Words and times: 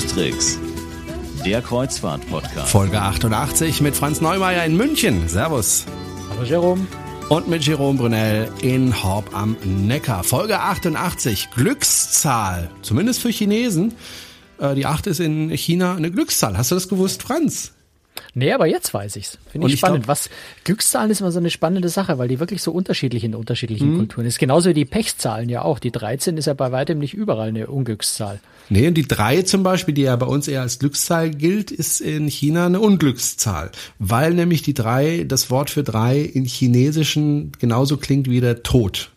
Tricks, 0.00 0.58
der 1.44 1.60
Kreuzfahrt-Podcast. 1.60 2.70
Folge 2.70 2.98
88 2.98 3.82
mit 3.82 3.94
Franz 3.94 4.22
Neumeier 4.22 4.64
in 4.64 4.74
München. 4.74 5.28
Servus. 5.28 5.84
Hallo 6.30 6.44
Jerome. 6.44 6.86
Und 7.28 7.48
mit 7.48 7.62
Jerome 7.66 7.98
Brunel 7.98 8.48
in 8.62 9.02
Horb 9.02 9.36
am 9.36 9.54
Neckar. 9.62 10.24
Folge 10.24 10.60
88, 10.60 11.50
Glückszahl. 11.54 12.70
Zumindest 12.80 13.20
für 13.20 13.28
Chinesen. 13.28 13.92
Äh, 14.58 14.74
die 14.76 14.86
8 14.86 15.08
ist 15.08 15.20
in 15.20 15.50
China 15.50 15.94
eine 15.94 16.10
Glückszahl. 16.10 16.56
Hast 16.56 16.70
du 16.70 16.74
das 16.74 16.88
gewusst, 16.88 17.22
Franz? 17.22 17.72
Nee, 18.34 18.52
aber 18.52 18.66
jetzt 18.66 18.94
weiß 18.94 19.16
ich's. 19.16 19.38
Finde 19.50 19.66
ich, 19.66 19.74
ich 19.74 19.80
spannend. 19.80 20.04
Glaub, 20.04 20.08
Was 20.08 20.30
Glückszahlen 20.64 21.10
ist 21.10 21.20
immer 21.20 21.32
so 21.32 21.38
eine 21.38 21.50
spannende 21.50 21.90
Sache, 21.90 22.18
weil 22.18 22.28
die 22.28 22.40
wirklich 22.40 22.62
so 22.62 22.72
unterschiedlich 22.72 23.24
in 23.24 23.34
unterschiedlichen 23.34 23.92
mhm. 23.92 23.98
Kulturen 23.98 24.26
ist. 24.26 24.38
Genauso 24.38 24.70
wie 24.70 24.74
die 24.74 24.86
Pechzahlen 24.86 25.50
ja 25.50 25.62
auch. 25.62 25.78
Die 25.78 25.90
13 25.90 26.38
ist 26.38 26.46
ja 26.46 26.54
bei 26.54 26.72
weitem 26.72 26.98
nicht 26.98 27.12
überall 27.12 27.48
eine 27.48 27.66
Unglückszahl. 27.66 28.40
Nee, 28.70 28.88
und 28.88 28.94
die 28.94 29.06
3 29.06 29.42
zum 29.42 29.62
Beispiel, 29.62 29.92
die 29.92 30.02
ja 30.02 30.16
bei 30.16 30.26
uns 30.26 30.48
eher 30.48 30.62
als 30.62 30.78
Glückszahl 30.78 31.30
gilt, 31.30 31.70
ist 31.70 32.00
in 32.00 32.26
China 32.28 32.66
eine 32.66 32.80
Unglückszahl. 32.80 33.70
Weil 33.98 34.32
nämlich 34.32 34.62
die 34.62 34.74
3, 34.74 35.24
das 35.24 35.50
Wort 35.50 35.68
für 35.68 35.82
3 35.82 36.20
in 36.20 36.46
Chinesischen 36.46 37.52
genauso 37.58 37.98
klingt 37.98 38.30
wie 38.30 38.40
der 38.40 38.62
Tod. 38.62 39.10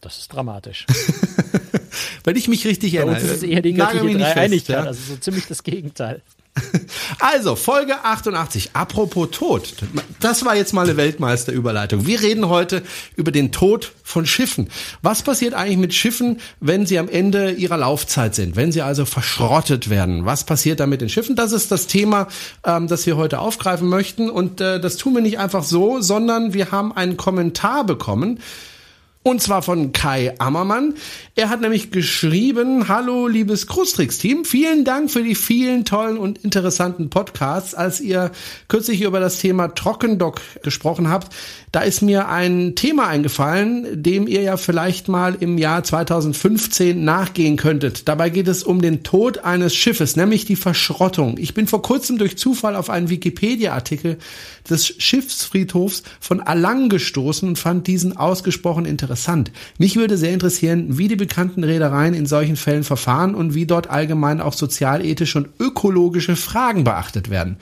Das 0.00 0.16
ist 0.18 0.32
dramatisch. 0.32 0.86
Wenn 2.24 2.36
ich 2.36 2.48
mich 2.48 2.66
richtig 2.66 2.94
erinnere. 2.94 3.16
Uns 3.16 3.24
ist 3.24 3.36
es 3.36 3.42
eher 3.42 3.60
die 3.60 3.74
göttliche 3.74 4.18
Dreieinigkeit, 4.18 4.84
ja? 4.84 4.84
also 4.84 5.14
so 5.14 5.16
ziemlich 5.18 5.46
das 5.46 5.62
Gegenteil. 5.62 6.22
Also, 7.18 7.56
Folge 7.56 8.04
88. 8.04 8.70
Apropos 8.74 9.28
Tod. 9.30 9.74
Das 10.20 10.44
war 10.44 10.56
jetzt 10.56 10.72
mal 10.72 10.84
eine 10.84 10.96
Weltmeisterüberleitung. 10.96 12.06
Wir 12.06 12.20
reden 12.20 12.48
heute 12.48 12.82
über 13.16 13.30
den 13.30 13.52
Tod 13.52 13.92
von 14.02 14.26
Schiffen. 14.26 14.68
Was 15.02 15.22
passiert 15.22 15.54
eigentlich 15.54 15.78
mit 15.78 15.94
Schiffen, 15.94 16.40
wenn 16.60 16.86
sie 16.86 16.98
am 16.98 17.08
Ende 17.08 17.52
ihrer 17.52 17.76
Laufzeit 17.76 18.34
sind? 18.34 18.56
Wenn 18.56 18.72
sie 18.72 18.82
also 18.82 19.04
verschrottet 19.04 19.90
werden? 19.90 20.24
Was 20.24 20.44
passiert 20.44 20.80
da 20.80 20.86
mit 20.86 21.00
den 21.00 21.08
Schiffen? 21.08 21.36
Das 21.36 21.52
ist 21.52 21.70
das 21.70 21.86
Thema, 21.86 22.28
ähm, 22.64 22.88
das 22.88 23.06
wir 23.06 23.16
heute 23.16 23.38
aufgreifen 23.38 23.88
möchten. 23.88 24.30
Und 24.30 24.60
äh, 24.60 24.80
das 24.80 24.96
tun 24.96 25.14
wir 25.14 25.22
nicht 25.22 25.38
einfach 25.38 25.64
so, 25.64 26.00
sondern 26.00 26.54
wir 26.54 26.70
haben 26.70 26.92
einen 26.92 27.16
Kommentar 27.16 27.84
bekommen 27.84 28.40
und 29.26 29.42
zwar 29.42 29.60
von 29.60 29.90
Kai 29.90 30.34
Ammermann. 30.38 30.94
Er 31.34 31.48
hat 31.48 31.60
nämlich 31.60 31.90
geschrieben, 31.90 32.86
hallo 32.86 33.26
liebes 33.26 33.66
Krustrix-Team, 33.66 34.44
vielen 34.44 34.84
Dank 34.84 35.10
für 35.10 35.24
die 35.24 35.34
vielen 35.34 35.84
tollen 35.84 36.16
und 36.16 36.44
interessanten 36.44 37.10
Podcasts. 37.10 37.74
Als 37.74 38.00
ihr 38.00 38.30
kürzlich 38.68 39.02
über 39.02 39.18
das 39.18 39.38
Thema 39.38 39.74
Trockendock 39.74 40.40
gesprochen 40.62 41.10
habt, 41.10 41.34
da 41.72 41.80
ist 41.80 42.02
mir 42.02 42.28
ein 42.28 42.76
Thema 42.76 43.08
eingefallen, 43.08 44.00
dem 44.00 44.28
ihr 44.28 44.42
ja 44.42 44.56
vielleicht 44.56 45.08
mal 45.08 45.34
im 45.40 45.58
Jahr 45.58 45.82
2015 45.82 47.04
nachgehen 47.04 47.56
könntet. 47.56 48.06
Dabei 48.06 48.30
geht 48.30 48.46
es 48.46 48.62
um 48.62 48.80
den 48.80 49.02
Tod 49.02 49.38
eines 49.38 49.74
Schiffes, 49.74 50.14
nämlich 50.14 50.44
die 50.44 50.54
Verschrottung. 50.54 51.36
Ich 51.36 51.52
bin 51.52 51.66
vor 51.66 51.82
kurzem 51.82 52.16
durch 52.18 52.38
Zufall 52.38 52.76
auf 52.76 52.90
einen 52.90 53.10
Wikipedia-Artikel 53.10 54.18
des 54.70 54.86
Schiffsfriedhofs 54.86 56.04
von 56.20 56.40
Alang 56.40 56.88
gestoßen 56.88 57.48
und 57.48 57.58
fand 57.58 57.88
diesen 57.88 58.16
ausgesprochen 58.16 58.84
interessant. 58.84 59.15
Mich 59.78 59.96
würde 59.96 60.16
sehr 60.16 60.32
interessieren, 60.32 60.98
wie 60.98 61.08
die 61.08 61.16
bekannten 61.16 61.64
Reedereien 61.64 62.14
in 62.14 62.26
solchen 62.26 62.56
Fällen 62.56 62.84
verfahren 62.84 63.34
und 63.34 63.54
wie 63.54 63.66
dort 63.66 63.90
allgemein 63.90 64.40
auch 64.40 64.52
sozialethische 64.52 65.38
und 65.38 65.48
ökologische 65.58 66.36
Fragen 66.36 66.84
beachtet 66.84 67.30
werden. 67.30 67.56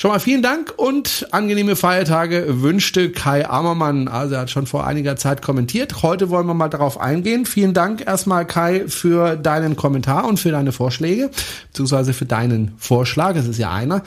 Schon 0.00 0.12
mal 0.12 0.18
vielen 0.18 0.40
Dank 0.40 0.72
und 0.78 1.26
angenehme 1.30 1.76
Feiertage 1.76 2.62
wünschte 2.62 3.12
Kai 3.12 3.46
Ammermann. 3.46 4.08
Also 4.08 4.34
er 4.34 4.40
hat 4.40 4.50
schon 4.50 4.66
vor 4.66 4.86
einiger 4.86 5.16
Zeit 5.16 5.42
kommentiert. 5.42 6.02
Heute 6.02 6.30
wollen 6.30 6.46
wir 6.46 6.54
mal 6.54 6.70
darauf 6.70 6.98
eingehen. 6.98 7.44
Vielen 7.44 7.74
Dank 7.74 8.06
erstmal 8.06 8.46
Kai 8.46 8.84
für 8.88 9.36
deinen 9.36 9.76
Kommentar 9.76 10.24
und 10.24 10.40
für 10.40 10.52
deine 10.52 10.72
Vorschläge, 10.72 11.30
beziehungsweise 11.66 12.14
für 12.14 12.24
deinen 12.24 12.72
Vorschlag. 12.78 13.36
Es 13.36 13.46
ist 13.46 13.58
ja 13.58 13.72
einer. 13.72 14.02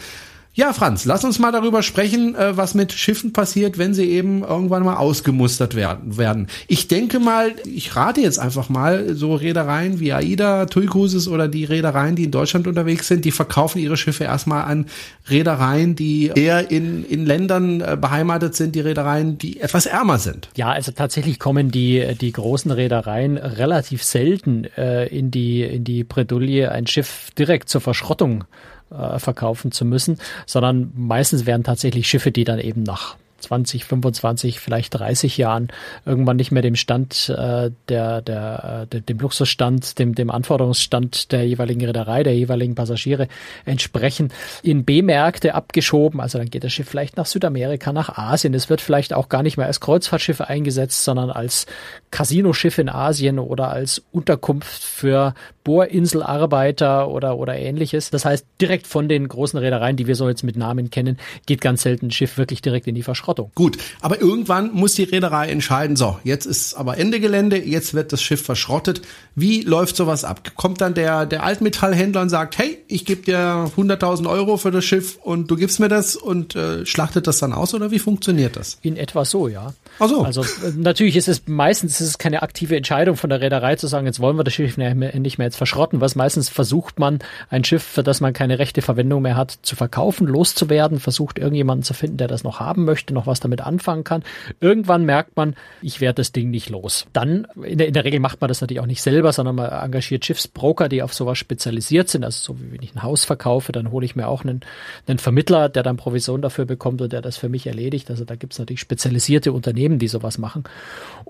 Ja, 0.55 0.71
Franz, 0.71 1.05
lass 1.05 1.23
uns 1.23 1.39
mal 1.39 1.51
darüber 1.51 1.81
sprechen, 1.81 2.35
äh, 2.35 2.55
was 2.55 2.75
mit 2.75 2.91
Schiffen 2.91 3.33
passiert, 3.33 3.79
wenn 3.79 3.95
sie 3.95 4.07
eben 4.11 4.43
irgendwann 4.43 4.83
mal 4.83 4.97
ausgemustert 4.97 5.73
werden. 5.73 6.47
Ich 6.67 6.87
denke 6.87 7.19
mal, 7.19 7.53
ich 7.65 7.95
rate 7.95 8.21
jetzt 8.21 8.37
einfach 8.37 8.69
mal, 8.69 9.15
so 9.15 9.33
Reedereien 9.33 9.99
wie 9.99 10.13
AIDA, 10.13 10.67
TUI 10.67 10.85
Cruises 10.85 11.27
oder 11.27 11.47
die 11.47 11.65
Reedereien, 11.65 12.15
die 12.15 12.25
in 12.25 12.31
Deutschland 12.31 12.67
unterwegs 12.67 13.07
sind, 13.07 13.25
die 13.25 13.31
verkaufen 13.31 13.79
ihre 13.79 13.97
Schiffe 13.97 14.25
erstmal 14.25 14.65
an 14.65 14.85
Reedereien, 15.27 15.95
die 15.95 16.27
eher 16.35 16.69
in, 16.69 17.03
in 17.03 17.25
Ländern 17.25 17.81
äh, 17.81 17.97
beheimatet 17.99 18.53
sind, 18.53 18.75
die 18.75 18.81
Reedereien, 18.81 19.39
die 19.39 19.59
etwas 19.59 19.87
ärmer 19.87 20.19
sind. 20.19 20.49
Ja, 20.55 20.69
also 20.69 20.91
tatsächlich 20.91 21.39
kommen 21.39 21.71
die, 21.71 22.15
die 22.21 22.31
großen 22.31 22.69
Reedereien 22.69 23.37
relativ 23.37 24.03
selten 24.03 24.65
äh, 24.77 25.07
in 25.07 25.31
die, 25.31 25.63
in 25.63 25.83
die 25.83 26.03
Bredouille, 26.03 26.71
ein 26.71 26.85
Schiff 26.85 27.31
direkt 27.35 27.69
zur 27.69 27.81
Verschrottung 27.81 28.43
äh, 28.91 29.19
verkaufen 29.19 29.71
zu 29.71 29.85
müssen, 29.85 30.19
sondern 30.45 30.91
meistens 30.95 31.45
werden 31.45 31.63
tatsächlich 31.63 32.07
Schiffe, 32.07 32.31
die 32.31 32.43
dann 32.43 32.59
eben 32.59 32.83
nach 32.83 33.17
20, 33.43 33.85
25, 33.85 34.59
vielleicht 34.59 34.93
30 34.95 35.37
Jahren 35.37 35.69
irgendwann 36.05 36.37
nicht 36.37 36.51
mehr 36.51 36.61
dem 36.61 36.75
Stand 36.75 37.29
äh, 37.29 37.71
der, 37.89 38.21
der, 38.21 38.85
der, 38.87 39.01
dem 39.01 39.19
Luxusstand, 39.19 39.99
dem, 39.99 40.15
dem 40.15 40.29
Anforderungsstand 40.29 41.31
der 41.31 41.45
jeweiligen 41.47 41.85
Reederei, 41.85 42.23
der 42.23 42.35
jeweiligen 42.35 42.75
Passagiere 42.75 43.27
entsprechen, 43.65 44.31
in 44.63 44.85
B-Märkte 44.85 45.55
abgeschoben. 45.55 46.19
Also 46.19 46.37
dann 46.37 46.49
geht 46.49 46.63
das 46.63 46.73
Schiff 46.73 46.89
vielleicht 46.89 47.17
nach 47.17 47.25
Südamerika, 47.25 47.93
nach 47.93 48.17
Asien. 48.17 48.53
Es 48.53 48.69
wird 48.69 48.81
vielleicht 48.81 49.13
auch 49.13 49.29
gar 49.29 49.43
nicht 49.43 49.57
mehr 49.57 49.67
als 49.67 49.79
Kreuzfahrtschiff 49.79 50.41
eingesetzt, 50.41 51.03
sondern 51.03 51.29
als 51.29 51.65
Casinoschiff 52.11 52.77
in 52.77 52.89
Asien 52.89 53.39
oder 53.39 53.69
als 53.69 54.03
Unterkunft 54.11 54.83
für 54.83 55.33
Bohrinselarbeiter 55.63 57.09
oder, 57.09 57.37
oder 57.37 57.57
ähnliches. 57.57 58.09
Das 58.09 58.25
heißt, 58.25 58.45
direkt 58.59 58.87
von 58.87 59.07
den 59.07 59.27
großen 59.27 59.57
Reedereien, 59.57 59.95
die 59.95 60.07
wir 60.07 60.15
so 60.15 60.27
jetzt 60.27 60.43
mit 60.43 60.57
Namen 60.57 60.89
kennen, 60.89 61.17
geht 61.45 61.61
ganz 61.61 61.83
selten 61.83 62.07
ein 62.07 62.11
Schiff 62.11 62.37
wirklich 62.37 62.61
direkt 62.61 62.87
in 62.87 62.95
die 62.95 63.03
Verschrottung. 63.03 63.32
Gut, 63.55 63.77
aber 64.01 64.21
irgendwann 64.21 64.73
muss 64.73 64.95
die 64.95 65.03
Reederei 65.03 65.49
entscheiden, 65.49 65.95
so, 65.95 66.17
jetzt 66.23 66.45
ist 66.45 66.75
aber 66.75 66.97
Ende 66.97 67.19
Gelände, 67.19 67.57
jetzt 67.57 67.93
wird 67.93 68.13
das 68.13 68.21
Schiff 68.21 68.43
verschrottet. 68.43 69.01
Wie 69.35 69.61
läuft 69.61 69.95
sowas 69.95 70.23
ab? 70.23 70.51
Kommt 70.55 70.81
dann 70.81 70.93
der, 70.93 71.25
der 71.25 71.43
Altmetallhändler 71.43 72.21
und 72.21 72.29
sagt, 72.29 72.57
hey, 72.57 72.83
ich 72.87 73.05
gebe 73.05 73.23
dir 73.23 73.71
100.000 73.75 74.29
Euro 74.29 74.57
für 74.57 74.71
das 74.71 74.85
Schiff 74.85 75.17
und 75.21 75.49
du 75.49 75.55
gibst 75.55 75.79
mir 75.79 75.89
das 75.89 76.15
und 76.15 76.55
äh, 76.55 76.85
schlachtet 76.85 77.27
das 77.27 77.39
dann 77.39 77.53
aus 77.53 77.73
oder 77.73 77.91
wie 77.91 77.99
funktioniert 77.99 78.55
das? 78.55 78.77
In 78.81 78.97
etwa 78.97 79.25
so, 79.25 79.47
ja. 79.47 79.73
Ach 79.99 80.09
so. 80.09 80.23
Also 80.23 80.41
äh, 80.41 80.71
natürlich 80.75 81.15
ist 81.15 81.27
es 81.27 81.43
meistens 81.45 81.99
ist 82.01 82.07
es 82.07 82.17
keine 82.17 82.41
aktive 82.41 82.75
Entscheidung 82.75 83.15
von 83.15 83.29
der 83.29 83.41
Reederei 83.41 83.75
zu 83.75 83.87
sagen, 83.87 84.05
jetzt 84.05 84.19
wollen 84.19 84.37
wir 84.37 84.43
das 84.43 84.53
Schiff 84.53 84.77
nicht 84.77 85.37
mehr 85.37 85.45
jetzt 85.45 85.57
verschrotten, 85.57 86.01
was 86.01 86.15
meistens 86.15 86.49
versucht 86.49 86.99
man, 86.99 87.19
ein 87.49 87.63
Schiff, 87.63 87.83
für 87.83 88.03
das 88.03 88.21
man 88.21 88.33
keine 88.33 88.59
rechte 88.59 88.81
Verwendung 88.81 89.21
mehr 89.21 89.35
hat, 89.35 89.59
zu 89.61 89.75
verkaufen, 89.75 90.27
loszuwerden, 90.27 90.99
versucht 90.99 91.39
irgendjemanden 91.39 91.83
zu 91.83 91.93
finden, 91.93 92.17
der 92.17 92.27
das 92.27 92.43
noch 92.43 92.59
haben 92.59 92.85
möchte, 92.85 93.13
noch 93.13 93.22
was 93.27 93.39
damit 93.39 93.61
anfangen 93.61 94.03
kann. 94.03 94.23
Irgendwann 94.59 95.05
merkt 95.05 95.35
man, 95.35 95.55
ich 95.81 96.01
werde 96.01 96.15
das 96.15 96.31
Ding 96.31 96.49
nicht 96.49 96.69
los. 96.69 97.05
Dann, 97.13 97.47
in 97.63 97.77
der, 97.77 97.87
in 97.87 97.93
der 97.93 98.03
Regel 98.03 98.19
macht 98.19 98.41
man 98.41 98.47
das 98.47 98.61
natürlich 98.61 98.81
auch 98.81 98.85
nicht 98.85 99.01
selber, 99.01 99.31
sondern 99.33 99.55
man 99.55 99.69
engagiert 99.69 100.25
Schiffsbroker, 100.25 100.89
die 100.89 101.03
auf 101.03 101.13
sowas 101.13 101.37
spezialisiert 101.37 102.09
sind. 102.09 102.23
Also 102.23 102.53
so 102.53 102.59
wie 102.59 102.71
wenn 102.71 102.81
ich 102.81 102.95
ein 102.95 103.03
Haus 103.03 103.25
verkaufe, 103.25 103.71
dann 103.71 103.91
hole 103.91 104.05
ich 104.05 104.15
mir 104.15 104.27
auch 104.27 104.43
einen, 104.43 104.61
einen 105.07 105.19
Vermittler, 105.19 105.69
der 105.69 105.83
dann 105.83 105.97
Provision 105.97 106.41
dafür 106.41 106.65
bekommt 106.65 107.01
und 107.01 107.13
der 107.13 107.21
das 107.21 107.37
für 107.37 107.49
mich 107.49 107.67
erledigt. 107.67 108.09
Also 108.09 108.25
da 108.25 108.35
gibt 108.35 108.53
es 108.53 108.59
natürlich 108.59 108.79
spezialisierte 108.79 109.51
Unternehmen, 109.51 109.99
die 109.99 110.07
sowas 110.07 110.37
machen. 110.37 110.63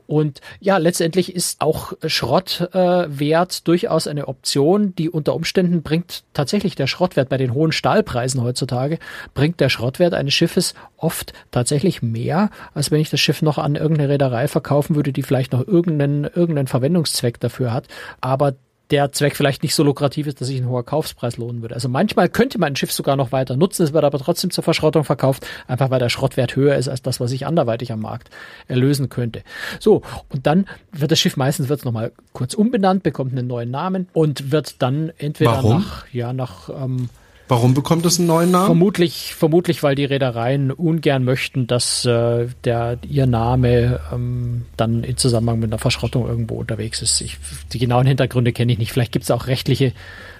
Und 0.08 0.42
ja, 0.60 0.78
letztendlich 0.78 1.36
ist 1.36 1.62
auch 1.62 1.94
Schrottwert 2.06 3.58
äh, 3.58 3.62
durchaus 3.64 4.08
eine 4.08 4.28
Option, 4.28 4.96
die 4.96 5.10
unter 5.10 5.36
Umständen 5.36 5.82
bringt 5.82 6.24
tatsächlich 6.34 6.76
der 6.76 6.88
Schrottwert 6.88 7.30
bei 7.30 7.38
den 7.38 7.54
hohen 7.54 7.72
Stahlpreisen 7.72 8.42
heutzutage, 8.42 9.00
bringt 9.34 9.60
der 9.60 9.70
Schrottwert 9.70 10.14
eines 10.14 10.34
Schiffes 10.34 10.74
oft 10.98 11.34
tatsächlich 11.52 11.73
mehr, 12.02 12.50
als 12.74 12.92
wenn 12.92 13.00
ich 13.00 13.10
das 13.10 13.20
Schiff 13.20 13.42
noch 13.42 13.58
an 13.58 13.76
irgendeine 13.76 14.10
Reederei 14.10 14.48
verkaufen 14.48 14.96
würde, 14.96 15.14
die 15.14 15.24
vielleicht 15.24 15.54
noch 15.54 15.66
irgendeinen, 15.68 16.24
irgendeinen 16.26 16.68
Verwendungszweck 16.68 17.40
dafür 17.40 17.74
hat. 17.74 17.88
Aber 18.22 18.56
der 18.92 19.12
Zweck 19.12 19.36
vielleicht 19.36 19.64
nicht 19.64 19.74
so 19.74 19.84
lukrativ 19.84 20.28
ist, 20.28 20.40
dass 20.40 20.50
sich 20.50 20.62
ein 20.62 20.68
hoher 20.68 20.86
Kaufspreis 20.86 21.38
lohnen 21.38 21.62
würde. 21.62 21.74
Also 21.74 21.90
manchmal 21.90 22.30
könnte 22.30 22.60
man 22.60 22.74
ein 22.74 22.76
Schiff 22.76 22.92
sogar 22.92 23.16
noch 23.16 23.32
weiter 23.32 23.56
nutzen, 23.56 23.84
es 23.84 23.94
wird 23.94 24.04
aber 24.04 24.20
trotzdem 24.20 24.52
zur 24.52 24.64
Verschrottung 24.64 25.04
verkauft, 25.04 25.48
einfach 25.68 25.90
weil 25.90 26.00
der 26.00 26.10
Schrottwert 26.10 26.56
höher 26.56 26.76
ist 26.76 26.90
als 26.90 27.02
das, 27.02 27.20
was 27.20 27.32
ich 27.32 27.48
anderweitig 27.48 27.92
am 27.92 28.02
Markt 28.02 28.30
erlösen 28.68 29.10
könnte. 29.10 29.42
So, 29.80 30.04
und 30.30 30.46
dann 30.46 30.68
wird 30.92 31.12
das 31.12 31.20
Schiff 31.20 31.38
meistens 31.38 31.70
wird 31.70 31.86
nochmal 31.86 32.12
kurz 32.34 32.54
umbenannt, 32.54 33.04
bekommt 33.04 33.32
einen 33.32 33.48
neuen 33.48 33.72
Namen 33.72 34.10
und 34.14 34.52
wird 34.52 34.82
dann 34.82 35.12
entweder 35.18 35.52
Warum? 35.52 35.80
nach, 35.80 36.06
ja, 36.12 36.34
nach 36.34 36.70
ähm, 36.70 37.10
Warum 37.54 37.76
bekommt 37.76 38.04
es 38.08 38.18
einen 38.18 38.28
neuen 38.30 38.50
Namen? 38.50 38.66
Vermutlich, 38.66 39.36
vermutlich, 39.36 39.84
weil 39.84 39.94
die 39.94 40.06
Reedereien 40.06 40.72
ungern 40.72 41.24
möchten, 41.24 41.68
dass 41.68 42.04
äh, 42.04 42.48
der 42.64 42.98
ihr 43.08 43.28
Name 43.28 44.00
ähm, 44.12 44.66
dann 44.76 45.04
in 45.04 45.18
Zusammenhang 45.18 45.60
mit 45.60 45.70
einer 45.70 45.78
Verschrottung 45.78 46.28
irgendwo 46.28 46.56
unterwegs 46.56 47.04
ist. 47.04 47.22
Ich, 47.22 47.38
die 47.72 47.78
genauen 47.78 48.08
Hintergründe 48.08 48.54
kenne 48.54 48.72
ich 48.72 48.80
nicht. 48.80 48.92
Vielleicht 48.92 49.12
gibt 49.12 49.26
es 49.26 49.30
auch 49.30 49.46
rechtliche 49.46 49.94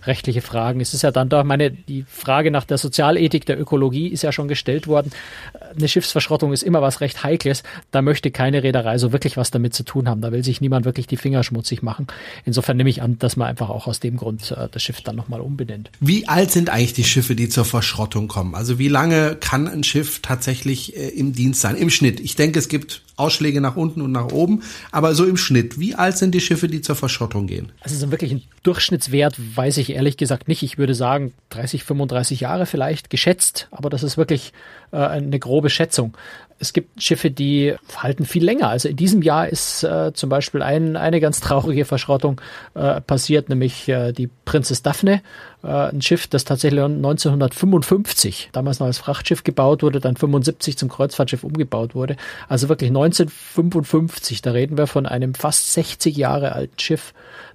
rechtliche 0.08 0.42
Fragen. 0.42 0.80
Es 0.82 0.94
ist 0.94 1.02
ja 1.02 1.12
dann 1.12 1.30
doch, 1.30 1.44
meine, 1.44 1.72
die 1.72 2.06
Frage 2.08 2.52
nach 2.52 2.66
der 2.66 2.78
Sozialethik, 2.78 3.46
der 3.46 3.60
Ökologie 3.60 4.08
ist 4.08 4.24
ja 4.24 4.32
schon 4.32 4.48
gestellt 4.48 4.88
worden. 4.88 5.12
Eine 5.78 5.88
Schiffsverschrottung 5.88 6.54
ist 6.54 6.64
immer 6.64 6.82
was 6.82 7.02
recht 7.02 7.24
Heikles. 7.24 7.64
Da 7.92 8.02
möchte 8.02 8.32
keine 8.32 8.64
Reederei 8.64 8.98
so 8.98 9.12
wirklich 9.12 9.38
was 9.38 9.52
damit 9.52 9.74
zu 9.74 9.84
tun 9.84 10.08
haben. 10.08 10.22
Da 10.22 10.32
will 10.32 10.44
sich 10.44 10.62
niemand 10.62 10.86
wirklich 10.86 11.08
die 11.08 11.18
Finger 11.18 11.44
schmutzig 11.44 11.82
machen. 11.82 12.08
Insofern 12.46 12.78
nehme 12.78 12.90
ich 12.90 13.02
an, 13.02 13.20
dass 13.20 13.36
man 13.36 13.48
einfach 13.48 13.70
auch 13.70 13.88
aus 13.88 14.00
dem 14.00 14.18
Grund 14.18 14.52
äh, 14.52 14.68
das 14.72 14.84
Schiff 14.84 15.02
dann 15.02 15.16
nochmal 15.16 15.42
umbenennt. 15.42 15.90
Wie 16.00 16.28
alt 16.28 16.52
sind 16.52 16.70
eigentlich 16.70 16.94
die 16.94 17.04
Schiffe, 17.04 17.36
die 17.36 17.50
zur 17.50 17.66
Verschrottung 17.66 18.28
kommen? 18.28 18.56
Also 18.56 18.80
wie 18.80 18.88
lange 18.88 19.36
kann 19.36 19.68
ein 19.68 19.84
Schiff 19.84 20.20
tatsächlich 20.22 20.96
äh, 20.96 21.10
im 21.10 21.34
Dienst 21.34 21.62
sein? 21.62 21.76
Im 21.76 21.90
Schnitt. 21.90 22.20
Ich 22.20 22.36
denke, 22.36 22.60
es 22.60 22.68
gibt 22.68 23.02
Ausschläge 23.16 23.62
nach 23.62 23.76
unten 23.76 24.02
und 24.02 24.12
nach 24.12 24.32
oben, 24.32 24.64
aber 24.92 25.14
so 25.16 25.26
im 25.26 25.38
Schnitt. 25.38 25.80
Wie 25.80 25.96
alt 25.96 26.18
sind 26.18 26.34
die 26.34 26.42
Schiffe, 26.42 26.68
die 26.68 26.82
zur 26.82 26.96
Verschrottung 26.96 27.48
gehen? 27.48 27.72
Also 27.82 27.96
so 27.96 28.12
wirklich 28.12 28.32
ein 28.32 28.44
Durchschnittswert 28.64 29.36
weiß 29.56 29.78
ich 29.78 29.92
ehrlich 29.92 30.18
gesagt 30.18 30.48
nicht. 30.48 30.64
Ich 30.64 30.78
würde 30.78 30.96
sagen 30.96 31.34
30, 31.50 31.84
35 31.84 32.40
Jahre 32.40 32.66
vielleicht 32.66 33.10
geschätzt, 33.10 33.68
aber 33.72 33.90
das 33.90 34.04
ist 34.04 34.18
wirklich 34.18 34.54
äh, 34.92 34.98
eine 34.98 35.40
grobe 35.40 35.70
Schätzung. 35.70 36.18
Es 36.64 36.72
gibt 36.72 37.04
Schiffe, 37.04 37.30
die 37.30 37.76
halten 37.98 38.26
viel 38.26 38.44
länger. 38.44 38.70
Also 38.70 38.88
in 38.88 38.96
diesem 38.96 39.22
Jahr 39.22 39.50
ist 39.50 39.84
äh, 39.84 40.14
zum 40.14 40.30
Beispiel 40.30 40.62
ein, 40.62 40.96
eine 40.96 41.20
ganz 41.20 41.42
traurige 41.42 41.84
Verschrottung 41.84 42.40
äh, 42.74 43.02
passiert, 43.02 43.50
nämlich 43.50 43.90
äh, 43.90 44.14
die 44.14 44.30
Princess 44.46 44.82
Daphne, 44.82 45.22
äh, 45.62 45.68
ein 45.68 46.02
Schiff, 46.02 46.28
das 46.28 46.46
tatsächlich 46.46 46.82
1955 46.82 48.50
damals 48.54 48.80
noch 48.80 48.88
als 48.88 48.98
Frachtschiff 48.98 49.44
gebaut 49.44 49.84
wurde, 49.84 50.00
dann 50.00 50.16
75 50.16 50.78
zum 50.78 50.88
Kreuzfahrtschiff 50.88 51.44
umgebaut 51.44 51.96
wurde. 51.96 52.16
Also 52.48 52.70
wirklich 52.70 52.92
1955. 52.92 54.42
Da 54.42 54.52
reden 54.52 54.78
wir 54.78 54.88
von 54.88 55.06
einem 55.06 55.34
fast 55.34 55.74
60 55.74 56.16
Jahre 56.16 56.54
alten 56.54 56.80
Schiff, 56.80 57.14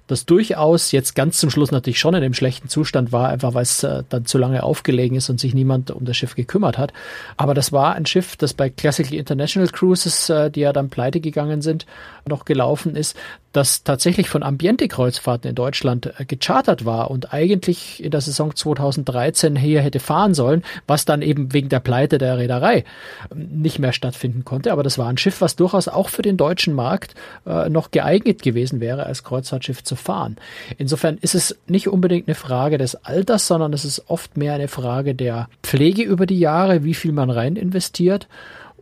das 0.09 0.25
durchaus 0.25 0.91
jetzt 0.91 1.13
ganz 1.13 1.37
zum 1.37 1.51
Schluss 1.51 1.69
natürlich 1.71 1.99
schon 1.99 2.15
in 2.15 2.23
einem 2.23 2.33
schlechten 2.33 2.67
Zustand 2.67 3.11
war, 3.11 3.29
einfach 3.29 3.53
weil 3.53 3.61
es 3.61 3.83
äh, 3.83 4.03
dann 4.09 4.25
zu 4.25 4.39
lange 4.39 4.63
aufgelegen 4.63 5.15
ist 5.15 5.29
und 5.29 5.39
sich 5.39 5.53
niemand 5.53 5.91
um 5.91 6.03
das 6.03 6.17
Schiff 6.17 6.33
gekümmert 6.33 6.79
hat. 6.79 6.93
Aber 7.37 7.53
das 7.53 7.71
war 7.71 7.93
ein 7.93 8.07
Schiff, 8.07 8.35
das 8.35 8.55
bei 8.55 8.71
Classical 8.71 9.13
International 9.13 9.69
Cruises, 9.69 10.27
äh, 10.29 10.49
die 10.49 10.61
ja 10.61 10.73
dann 10.73 10.89
pleite 10.89 11.19
gegangen 11.19 11.61
sind, 11.61 11.85
noch 12.27 12.45
gelaufen 12.45 12.95
ist, 12.95 13.15
das 13.51 13.83
tatsächlich 13.83 14.29
von 14.29 14.43
Ambiente-Kreuzfahrten 14.43 15.49
in 15.49 15.55
Deutschland 15.55 16.13
äh, 16.17 16.25
gechartert 16.25 16.85
war 16.85 17.09
und 17.09 17.33
eigentlich 17.33 18.03
in 18.03 18.11
der 18.11 18.21
Saison 18.21 18.55
2013 18.55 19.55
hier 19.55 19.81
hätte 19.81 19.99
fahren 19.99 20.33
sollen, 20.33 20.63
was 20.87 21.05
dann 21.05 21.21
eben 21.21 21.51
wegen 21.53 21.69
der 21.69 21.79
Pleite 21.79 22.17
der 22.17 22.37
Reederei 22.37 22.83
ähm, 23.31 23.61
nicht 23.61 23.79
mehr 23.79 23.93
stattfinden 23.93 24.45
konnte. 24.45 24.71
Aber 24.71 24.83
das 24.83 24.97
war 24.97 25.07
ein 25.07 25.17
Schiff, 25.17 25.41
was 25.41 25.55
durchaus 25.55 25.87
auch 25.87 26.09
für 26.09 26.21
den 26.21 26.37
deutschen 26.37 26.73
Markt 26.73 27.15
äh, 27.45 27.69
noch 27.69 27.91
geeignet 27.91 28.43
gewesen 28.43 28.79
wäre, 28.79 29.05
als 29.05 29.23
Kreuzfahrtschiff 29.23 29.83
zu 29.83 29.95
fahren. 29.95 30.37
Insofern 30.77 31.17
ist 31.17 31.35
es 31.35 31.57
nicht 31.67 31.87
unbedingt 31.87 32.27
eine 32.27 32.35
Frage 32.35 32.77
des 32.77 32.95
Alters, 33.03 33.47
sondern 33.47 33.73
es 33.73 33.85
ist 33.85 34.09
oft 34.09 34.37
mehr 34.37 34.53
eine 34.53 34.67
Frage 34.67 35.15
der 35.15 35.49
Pflege 35.63 36.03
über 36.03 36.25
die 36.25 36.39
Jahre, 36.39 36.83
wie 36.83 36.93
viel 36.93 37.11
man 37.11 37.29
rein 37.29 37.55
investiert. 37.55 38.27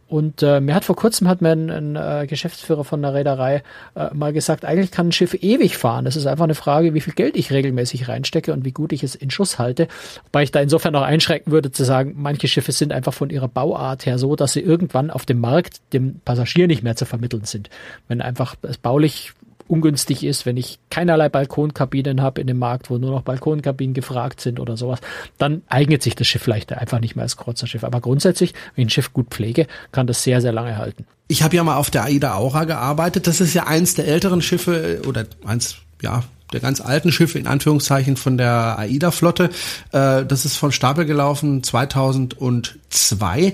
Und 0.07 0.41
äh, 0.41 0.61
mir 0.61 0.73
hat 0.73 0.85
vor 0.85 0.95
kurzem 0.95 1.27
hat 1.27 1.41
mir 1.41 1.51
ein, 1.51 1.69
ein 1.69 1.95
äh, 1.95 2.27
Geschäftsführer 2.27 2.85
von 2.85 3.01
der 3.01 3.13
Reederei 3.13 3.61
äh, 3.95 4.13
mal 4.13 4.31
gesagt, 4.31 4.63
eigentlich 4.63 4.91
kann 4.91 5.09
ein 5.09 5.11
Schiff 5.11 5.33
ewig 5.33 5.77
fahren. 5.77 6.05
Das 6.05 6.15
ist 6.15 6.25
einfach 6.27 6.45
eine 6.45 6.55
Frage, 6.55 6.93
wie 6.93 7.01
viel 7.01 7.13
Geld 7.13 7.35
ich 7.35 7.51
regelmäßig 7.51 8.07
reinstecke 8.07 8.53
und 8.53 8.63
wie 8.63 8.71
gut 8.71 8.93
ich 8.93 9.03
es 9.03 9.15
in 9.15 9.31
Schuss 9.31 9.59
halte. 9.59 9.87
Wobei 10.25 10.43
ich 10.43 10.51
da 10.51 10.61
insofern 10.61 10.93
noch 10.93 11.01
einschränken 11.01 11.51
würde 11.51 11.71
zu 11.71 11.83
sagen, 11.83 12.13
manche 12.15 12.47
Schiffe 12.47 12.71
sind 12.71 12.93
einfach 12.93 13.13
von 13.13 13.29
ihrer 13.29 13.49
Bauart 13.49 14.05
her 14.05 14.17
so, 14.17 14.37
dass 14.37 14.53
sie 14.53 14.61
irgendwann 14.61 15.11
auf 15.11 15.25
dem 15.25 15.39
Markt 15.39 15.81
dem 15.91 16.21
Passagier 16.23 16.67
nicht 16.67 16.83
mehr 16.83 16.95
zu 16.95 17.05
vermitteln 17.05 17.43
sind. 17.43 17.69
Wenn 18.07 18.21
einfach 18.21 18.55
es 18.61 18.77
baulich 18.77 19.33
ungünstig 19.67 20.23
ist, 20.23 20.45
wenn 20.45 20.57
ich 20.57 20.79
keinerlei 20.89 21.29
Balkonkabinen 21.29 22.21
habe 22.21 22.41
in 22.41 22.47
dem 22.47 22.59
Markt, 22.59 22.89
wo 22.89 22.97
nur 22.97 23.11
noch 23.11 23.21
Balkonkabinen 23.21 23.93
gefragt 23.93 24.41
sind 24.41 24.59
oder 24.59 24.77
sowas, 24.77 24.99
dann 25.37 25.61
eignet 25.67 26.03
sich 26.03 26.15
das 26.15 26.27
Schiff 26.27 26.41
vielleicht 26.41 26.71
einfach 26.73 26.99
nicht 26.99 27.15
mehr 27.15 27.23
als 27.23 27.37
Kreuzerschiff. 27.37 27.83
Aber 27.83 28.01
grundsätzlich, 28.01 28.53
wenn 28.75 28.83
ich 28.83 28.87
ein 28.87 28.89
Schiff 28.89 29.13
gut 29.13 29.27
pflege, 29.29 29.67
kann 29.91 30.07
das 30.07 30.23
sehr, 30.23 30.41
sehr 30.41 30.51
lange 30.51 30.77
halten. 30.77 31.05
Ich 31.27 31.43
habe 31.43 31.55
ja 31.55 31.63
mal 31.63 31.75
auf 31.75 31.89
der 31.89 32.05
Aida 32.05 32.35
Aura 32.35 32.63
gearbeitet. 32.63 33.27
Das 33.27 33.41
ist 33.41 33.53
ja 33.53 33.67
eins 33.67 33.95
der 33.95 34.07
älteren 34.07 34.41
Schiffe 34.41 35.01
oder 35.07 35.25
eins, 35.45 35.77
ja, 36.01 36.23
der 36.53 36.59
ganz 36.61 36.79
alten 36.81 37.11
Schiffe 37.11 37.39
in 37.39 37.47
Anführungszeichen 37.47 38.15
von 38.15 38.37
der 38.37 38.79
AIDA-Flotte. 38.79 39.49
Äh, 39.91 40.25
das 40.25 40.45
ist 40.45 40.55
von 40.55 40.71
Stapel 40.71 41.05
gelaufen 41.05 41.63
2002 41.63 43.53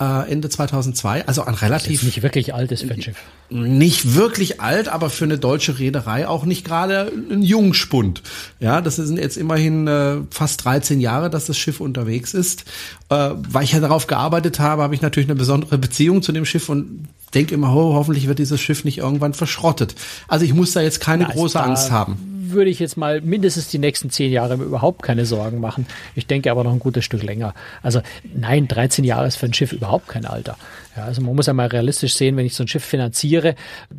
äh, 0.00 0.30
Ende 0.30 0.48
2002, 0.48 1.26
also 1.26 1.42
ein 1.44 1.54
relativ 1.54 2.02
nicht 2.04 2.22
wirklich 2.22 2.54
altes 2.54 2.82
Schiff. 2.82 3.16
Nicht 3.50 4.14
wirklich 4.14 4.60
alt, 4.60 4.88
aber 4.88 5.10
für 5.10 5.24
eine 5.24 5.38
deutsche 5.38 5.78
Reederei 5.78 6.28
auch 6.28 6.44
nicht 6.44 6.64
gerade 6.64 7.12
ein 7.30 7.42
Jungspund. 7.42 8.22
Ja, 8.60 8.80
das 8.80 8.96
sind 8.96 9.18
jetzt 9.18 9.36
immerhin 9.36 9.88
äh, 9.88 10.18
fast 10.30 10.64
13 10.64 11.00
Jahre, 11.00 11.30
dass 11.30 11.46
das 11.46 11.58
Schiff 11.58 11.80
unterwegs 11.80 12.34
ist. 12.34 12.64
Äh, 13.08 13.30
weil 13.36 13.64
ich 13.64 13.72
ja 13.72 13.80
darauf 13.80 14.06
gearbeitet 14.06 14.60
habe, 14.60 14.82
habe 14.82 14.94
ich 14.94 15.02
natürlich 15.02 15.28
eine 15.28 15.38
besondere 15.38 15.78
Beziehung 15.78 16.22
zu 16.22 16.32
dem 16.32 16.44
Schiff 16.44 16.68
und 16.68 17.08
denke 17.34 17.54
immer, 17.54 17.74
oh, 17.74 17.94
hoffentlich 17.94 18.28
wird 18.28 18.38
dieses 18.38 18.60
Schiff 18.60 18.84
nicht 18.84 18.98
irgendwann 18.98 19.34
verschrottet. 19.34 19.94
Also 20.28 20.44
ich 20.44 20.54
muss 20.54 20.72
da 20.72 20.80
jetzt 20.80 21.00
keine 21.00 21.24
Na, 21.24 21.32
große 21.32 21.60
Angst 21.60 21.90
haben 21.90 22.37
würde 22.50 22.70
ich 22.70 22.78
jetzt 22.78 22.96
mal 22.96 23.20
mindestens 23.20 23.68
die 23.68 23.78
nächsten 23.78 24.10
zehn 24.10 24.32
Jahre 24.32 24.54
überhaupt 24.54 25.02
keine 25.02 25.26
Sorgen 25.26 25.60
machen. 25.60 25.86
Ich 26.14 26.26
denke 26.26 26.50
aber 26.50 26.64
noch 26.64 26.72
ein 26.72 26.78
gutes 26.78 27.04
Stück 27.04 27.22
länger. 27.22 27.54
Also 27.82 28.00
nein, 28.34 28.68
13 28.68 29.04
Jahre 29.04 29.26
ist 29.26 29.36
für 29.36 29.46
ein 29.46 29.54
Schiff 29.54 29.72
überhaupt 29.72 30.08
kein 30.08 30.24
Alter. 30.24 30.56
Ja, 30.96 31.04
also 31.04 31.22
man 31.22 31.36
muss 31.36 31.46
ja 31.46 31.52
mal 31.52 31.68
realistisch 31.68 32.14
sehen, 32.14 32.36
wenn 32.36 32.46
ich 32.46 32.54
so 32.54 32.64
ein 32.64 32.68
Schiff 32.68 32.84
finanziere, 32.84 33.54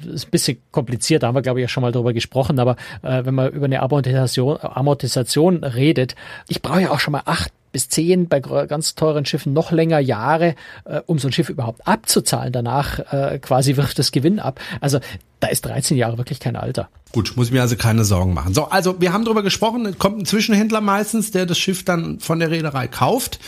ist 0.05 0.27
ein 0.27 0.31
bisschen 0.31 0.57
kompliziert, 0.71 1.23
da 1.23 1.27
haben 1.27 1.35
wir 1.35 1.41
glaube 1.41 1.59
ich 1.59 1.63
ja 1.63 1.69
schon 1.69 1.81
mal 1.81 1.91
drüber 1.91 2.13
gesprochen, 2.13 2.59
aber 2.59 2.75
äh, 3.03 3.23
wenn 3.25 3.35
man 3.35 3.51
über 3.51 3.65
eine 3.65 3.81
Amortisation, 3.81 4.57
Amortisation 4.61 5.63
redet, 5.63 6.15
ich 6.47 6.61
brauche 6.61 6.81
ja 6.81 6.91
auch 6.91 6.99
schon 6.99 7.13
mal 7.13 7.23
acht 7.25 7.53
bis 7.71 7.89
zehn, 7.89 8.27
bei 8.27 8.39
ganz 8.39 8.95
teuren 8.95 9.25
Schiffen 9.25 9.53
noch 9.53 9.71
länger 9.71 9.99
Jahre, 9.99 10.55
äh, 10.85 11.01
um 11.05 11.19
so 11.19 11.27
ein 11.27 11.31
Schiff 11.31 11.49
überhaupt 11.49 11.87
abzuzahlen. 11.87 12.51
Danach 12.51 12.99
äh, 13.13 13.39
quasi 13.39 13.77
wirft 13.77 13.99
das 13.99 14.11
Gewinn 14.11 14.39
ab. 14.39 14.59
Also 14.81 14.99
da 15.39 15.47
ist 15.47 15.65
13 15.65 15.97
Jahre 15.97 16.17
wirklich 16.17 16.39
kein 16.39 16.55
Alter. 16.55 16.89
Gut, 17.11 17.33
muss 17.35 17.47
ich 17.47 17.53
mir 17.53 17.61
also 17.61 17.75
keine 17.75 18.03
Sorgen 18.03 18.35
machen. 18.35 18.53
So, 18.53 18.65
also 18.65 19.01
wir 19.01 19.13
haben 19.13 19.25
darüber 19.25 19.41
gesprochen, 19.41 19.97
kommt 19.97 20.19
ein 20.19 20.25
Zwischenhändler 20.25 20.79
meistens, 20.79 21.31
der 21.31 21.47
das 21.47 21.57
Schiff 21.57 21.83
dann 21.83 22.19
von 22.19 22.39
der 22.39 22.51
Reederei 22.51 22.87
kauft 22.87 23.39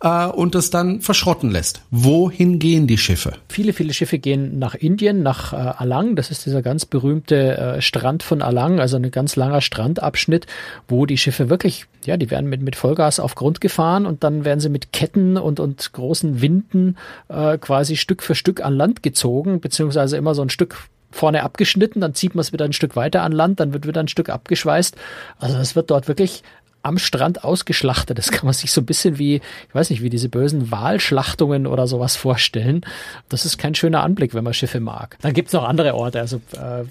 äh, 0.00 0.26
und 0.26 0.54
das 0.54 0.70
dann 0.70 1.02
verschrotten 1.02 1.50
lässt. 1.50 1.82
Wohin 1.90 2.58
gehen 2.58 2.86
die 2.86 2.96
Schiffe? 2.96 3.34
Viele, 3.48 3.74
viele 3.74 3.92
Schiffe 3.92 4.18
gehen 4.18 4.58
nach 4.58 4.74
Indien, 4.74 5.22
nach 5.22 5.52
äh, 5.52 5.56
Alang. 5.56 6.16
Das 6.16 6.30
ist 6.30 6.46
dieser 6.46 6.62
ganz 6.62 6.86
berühmte 6.86 7.58
äh, 7.58 7.82
Strand 7.82 8.22
von 8.22 8.40
Alang, 8.40 8.80
also 8.80 8.96
ein 8.96 9.10
ganz 9.10 9.36
langer 9.36 9.60
Strandabschnitt, 9.60 10.46
wo 10.88 11.04
die 11.04 11.18
Schiffe 11.18 11.50
wirklich, 11.50 11.84
ja, 12.06 12.16
die 12.16 12.30
werden 12.30 12.48
mit, 12.48 12.62
mit 12.62 12.74
Vollgas 12.74 13.20
auf 13.20 13.34
Grund 13.34 13.60
gefahren 13.60 14.06
und 14.06 14.24
dann 14.24 14.46
werden 14.46 14.60
sie 14.60 14.70
mit 14.70 14.94
Ketten 14.94 15.36
und, 15.36 15.60
und 15.60 15.92
großen 15.92 16.40
Winden 16.40 16.96
äh, 17.28 17.58
quasi 17.58 17.96
Stück 17.96 18.22
für 18.22 18.34
Stück 18.34 18.64
an 18.64 18.74
Land 18.74 19.02
gezogen, 19.02 19.60
beziehungsweise 19.60 20.16
immer 20.16 20.34
so 20.34 20.40
ein 20.40 20.48
Stück 20.48 20.88
vorne 21.10 21.42
abgeschnitten, 21.42 22.00
dann 22.00 22.14
zieht 22.14 22.34
man 22.34 22.40
es 22.40 22.52
wieder 22.52 22.64
ein 22.64 22.72
Stück 22.72 22.96
weiter 22.96 23.22
an 23.22 23.32
Land, 23.32 23.60
dann 23.60 23.72
wird 23.72 23.86
wieder 23.86 24.00
ein 24.00 24.08
Stück 24.08 24.28
abgeschweißt. 24.28 24.96
Also 25.38 25.58
es 25.58 25.74
wird 25.76 25.90
dort 25.90 26.08
wirklich 26.08 26.42
am 26.82 26.98
Strand 26.98 27.44
ausgeschlachtet. 27.44 28.18
Das 28.18 28.30
kann 28.30 28.46
man 28.46 28.54
sich 28.54 28.72
so 28.72 28.80
ein 28.80 28.86
bisschen 28.86 29.18
wie, 29.18 29.36
ich 29.36 29.74
weiß 29.74 29.90
nicht, 29.90 30.02
wie 30.02 30.10
diese 30.10 30.28
bösen 30.28 30.70
Wahlschlachtungen 30.70 31.66
oder 31.66 31.86
sowas 31.86 32.16
vorstellen. 32.16 32.82
Das 33.28 33.44
ist 33.44 33.58
kein 33.58 33.74
schöner 33.74 34.02
Anblick, 34.02 34.34
wenn 34.34 34.44
man 34.44 34.54
Schiffe 34.54 34.80
mag. 34.80 35.18
Dann 35.20 35.34
gibt's 35.34 35.52
noch 35.52 35.64
andere 35.64 35.94
Orte, 35.94 36.20
also 36.20 36.40
äh, 36.56 36.84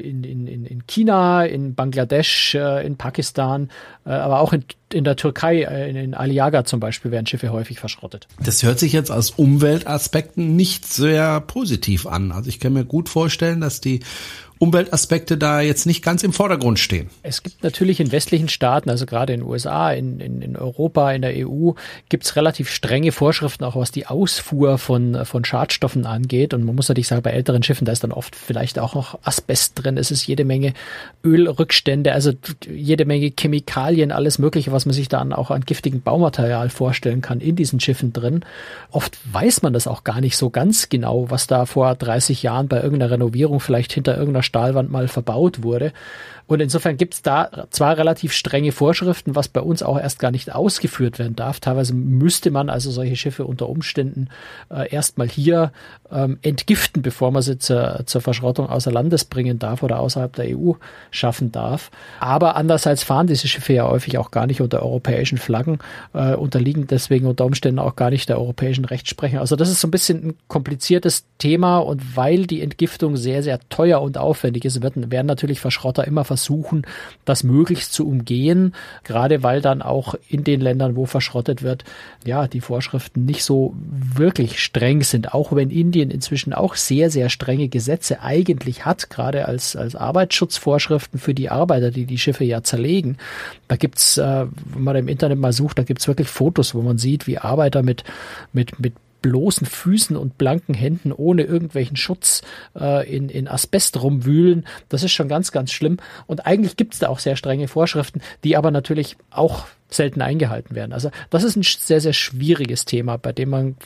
in, 0.00 0.24
in, 0.24 0.46
in 0.66 0.86
China, 0.86 1.44
in 1.44 1.74
Bangladesch, 1.74 2.54
äh, 2.54 2.86
in 2.86 2.96
Pakistan, 2.96 3.70
äh, 4.04 4.10
aber 4.10 4.40
auch 4.40 4.52
in, 4.52 4.64
in 4.92 5.04
der 5.04 5.16
Türkei, 5.16 5.62
äh, 5.62 5.90
in, 5.90 5.96
in 5.96 6.14
Aliaga 6.14 6.64
zum 6.64 6.80
Beispiel, 6.80 7.10
werden 7.10 7.26
Schiffe 7.26 7.50
häufig 7.50 7.78
verschrottet. 7.78 8.28
Das 8.42 8.62
hört 8.62 8.78
sich 8.78 8.92
jetzt 8.92 9.10
aus 9.10 9.30
Umweltaspekten 9.30 10.56
nicht 10.56 10.86
sehr 10.86 11.40
positiv 11.40 12.06
an. 12.06 12.32
Also 12.32 12.48
ich 12.48 12.60
kann 12.60 12.72
mir 12.72 12.84
gut 12.84 13.08
vorstellen, 13.08 13.60
dass 13.60 13.80
die 13.80 14.00
Umweltaspekte 14.60 15.38
da 15.38 15.62
jetzt 15.62 15.86
nicht 15.86 16.04
ganz 16.04 16.22
im 16.22 16.34
Vordergrund 16.34 16.78
stehen. 16.78 17.08
Es 17.22 17.42
gibt 17.42 17.64
natürlich 17.64 17.98
in 17.98 18.12
westlichen 18.12 18.50
Staaten, 18.50 18.90
also 18.90 19.06
gerade 19.06 19.32
in 19.32 19.40
den 19.40 19.48
USA, 19.48 19.90
in, 19.90 20.20
in, 20.20 20.42
in 20.42 20.54
Europa, 20.54 21.10
in 21.12 21.22
der 21.22 21.32
EU, 21.48 21.72
gibt 22.10 22.24
es 22.24 22.36
relativ 22.36 22.68
strenge 22.68 23.10
Vorschriften, 23.10 23.64
auch 23.64 23.74
was 23.74 23.90
die 23.90 24.06
Ausfuhr 24.06 24.76
von, 24.76 25.24
von 25.24 25.46
Schadstoffen 25.46 26.04
angeht. 26.04 26.52
Und 26.52 26.64
man 26.64 26.76
muss 26.76 26.90
natürlich 26.90 27.08
sagen, 27.08 27.22
bei 27.22 27.30
älteren 27.30 27.62
Schiffen, 27.62 27.86
da 27.86 27.92
ist 27.92 28.04
dann 28.04 28.12
oft 28.12 28.36
vielleicht 28.36 28.78
auch 28.78 28.94
noch 28.94 29.18
Asbest 29.22 29.82
drin, 29.82 29.96
es 29.96 30.10
ist 30.10 30.26
jede 30.26 30.44
Menge 30.44 30.74
Ölrückstände, 31.24 32.12
also 32.12 32.32
jede 32.68 33.06
Menge 33.06 33.32
Chemikalien, 33.34 34.12
alles 34.12 34.38
Mögliche, 34.38 34.72
was 34.72 34.79
was 34.80 34.86
man 34.86 34.94
sich 34.94 35.08
dann 35.08 35.34
auch 35.34 35.50
an 35.50 35.60
giftigem 35.60 36.00
Baumaterial 36.00 36.70
vorstellen 36.70 37.20
kann 37.20 37.40
in 37.40 37.54
diesen 37.54 37.80
Schiffen 37.80 38.14
drin. 38.14 38.46
Oft 38.90 39.18
weiß 39.30 39.60
man 39.60 39.74
das 39.74 39.86
auch 39.86 40.04
gar 40.04 40.22
nicht 40.22 40.38
so 40.38 40.48
ganz 40.48 40.88
genau, 40.88 41.30
was 41.30 41.46
da 41.46 41.66
vor 41.66 41.94
30 41.94 42.42
Jahren 42.42 42.66
bei 42.66 42.80
irgendeiner 42.80 43.10
Renovierung 43.10 43.60
vielleicht 43.60 43.92
hinter 43.92 44.16
irgendeiner 44.16 44.42
Stahlwand 44.42 44.90
mal 44.90 45.06
verbaut 45.06 45.62
wurde. 45.62 45.92
Und 46.50 46.58
insofern 46.58 46.96
gibt 46.96 47.14
es 47.14 47.22
da 47.22 47.48
zwar 47.70 47.96
relativ 47.96 48.32
strenge 48.32 48.72
Vorschriften, 48.72 49.36
was 49.36 49.46
bei 49.46 49.60
uns 49.60 49.84
auch 49.84 49.96
erst 49.96 50.18
gar 50.18 50.32
nicht 50.32 50.52
ausgeführt 50.52 51.20
werden 51.20 51.36
darf. 51.36 51.60
Teilweise 51.60 51.94
müsste 51.94 52.50
man 52.50 52.68
also 52.68 52.90
solche 52.90 53.14
Schiffe 53.14 53.44
unter 53.44 53.68
Umständen 53.68 54.30
äh, 54.68 54.90
erstmal 54.90 55.28
hier 55.28 55.70
ähm, 56.10 56.40
entgiften, 56.42 57.02
bevor 57.02 57.30
man 57.30 57.42
sie 57.42 57.60
zur, 57.60 58.00
zur 58.06 58.20
Verschrottung 58.20 58.68
außer 58.68 58.90
Landes 58.90 59.26
bringen 59.26 59.60
darf 59.60 59.84
oder 59.84 60.00
außerhalb 60.00 60.34
der 60.34 60.58
EU 60.58 60.72
schaffen 61.12 61.52
darf. 61.52 61.92
Aber 62.18 62.56
andererseits 62.56 63.04
fahren 63.04 63.28
diese 63.28 63.46
Schiffe 63.46 63.74
ja 63.74 63.88
häufig 63.88 64.18
auch 64.18 64.32
gar 64.32 64.48
nicht 64.48 64.60
unter 64.60 64.82
europäischen 64.82 65.38
Flaggen, 65.38 65.78
äh, 66.14 66.34
unterliegen 66.34 66.88
deswegen 66.88 67.28
unter 67.28 67.44
Umständen 67.44 67.78
auch 67.78 67.94
gar 67.94 68.10
nicht 68.10 68.28
der 68.28 68.40
europäischen 68.40 68.86
Rechtsprechung. 68.86 69.38
Also 69.38 69.54
das 69.54 69.70
ist 69.70 69.80
so 69.80 69.86
ein 69.86 69.92
bisschen 69.92 70.30
ein 70.30 70.34
kompliziertes 70.48 71.26
Thema 71.38 71.78
und 71.78 72.16
weil 72.16 72.46
die 72.46 72.60
Entgiftung 72.60 73.16
sehr, 73.16 73.44
sehr 73.44 73.60
teuer 73.68 74.02
und 74.02 74.18
aufwendig 74.18 74.64
ist, 74.64 74.82
werden, 74.82 75.12
werden 75.12 75.28
natürlich 75.28 75.60
Verschrotter 75.60 76.04
immer 76.08 76.24
versuchen, 76.24 76.39
versuchen, 76.40 76.86
das 77.24 77.44
möglichst 77.44 77.92
zu 77.92 78.08
umgehen, 78.08 78.74
gerade 79.04 79.42
weil 79.42 79.60
dann 79.60 79.82
auch 79.82 80.14
in 80.28 80.42
den 80.42 80.60
Ländern, 80.60 80.96
wo 80.96 81.04
verschrottet 81.04 81.62
wird, 81.62 81.84
ja, 82.24 82.48
die 82.48 82.60
Vorschriften 82.60 83.26
nicht 83.26 83.44
so 83.44 83.74
wirklich 83.76 84.62
streng 84.62 85.02
sind, 85.02 85.34
auch 85.34 85.54
wenn 85.54 85.70
Indien 85.70 86.10
inzwischen 86.10 86.54
auch 86.54 86.76
sehr, 86.76 87.10
sehr 87.10 87.28
strenge 87.28 87.68
Gesetze 87.68 88.22
eigentlich 88.22 88.86
hat, 88.86 89.10
gerade 89.10 89.46
als, 89.46 89.76
als 89.76 89.94
Arbeitsschutzvorschriften 89.94 91.20
für 91.20 91.34
die 91.34 91.50
Arbeiter, 91.50 91.90
die 91.90 92.06
die 92.06 92.18
Schiffe 92.18 92.44
ja 92.44 92.62
zerlegen. 92.62 93.18
Da 93.68 93.76
gibt's, 93.76 94.16
äh, 94.16 94.46
wenn 94.64 94.82
man 94.82 94.96
im 94.96 95.08
Internet 95.08 95.38
mal 95.38 95.52
sucht, 95.52 95.78
da 95.78 95.82
gibt's 95.82 96.08
wirklich 96.08 96.28
Fotos, 96.28 96.74
wo 96.74 96.80
man 96.80 96.98
sieht, 96.98 97.26
wie 97.26 97.38
Arbeiter 97.38 97.82
mit, 97.82 98.04
mit, 98.52 98.80
mit 98.80 98.94
bloßen 99.22 99.66
Füßen 99.66 100.16
und 100.16 100.38
blanken 100.38 100.74
Händen 100.74 101.12
ohne 101.12 101.42
irgendwelchen 101.42 101.96
Schutz 101.96 102.42
äh, 102.78 103.08
in, 103.08 103.28
in 103.28 103.48
Asbest 103.48 104.02
rumwühlen. 104.02 104.66
Das 104.88 105.02
ist 105.02 105.12
schon 105.12 105.28
ganz, 105.28 105.52
ganz 105.52 105.72
schlimm. 105.72 105.98
Und 106.26 106.46
eigentlich 106.46 106.76
gibt 106.76 106.94
es 106.94 107.00
da 107.00 107.08
auch 107.08 107.18
sehr 107.18 107.36
strenge 107.36 107.68
Vorschriften, 107.68 108.20
die 108.44 108.56
aber 108.56 108.70
natürlich 108.70 109.16
auch 109.30 109.66
selten 109.88 110.22
eingehalten 110.22 110.74
werden. 110.74 110.92
Also 110.92 111.10
das 111.30 111.44
ist 111.44 111.56
ein 111.56 111.62
sehr, 111.62 112.00
sehr 112.00 112.12
schwieriges 112.12 112.84
Thema, 112.84 113.16
bei 113.16 113.32
dem 113.32 113.50
man 113.50 113.76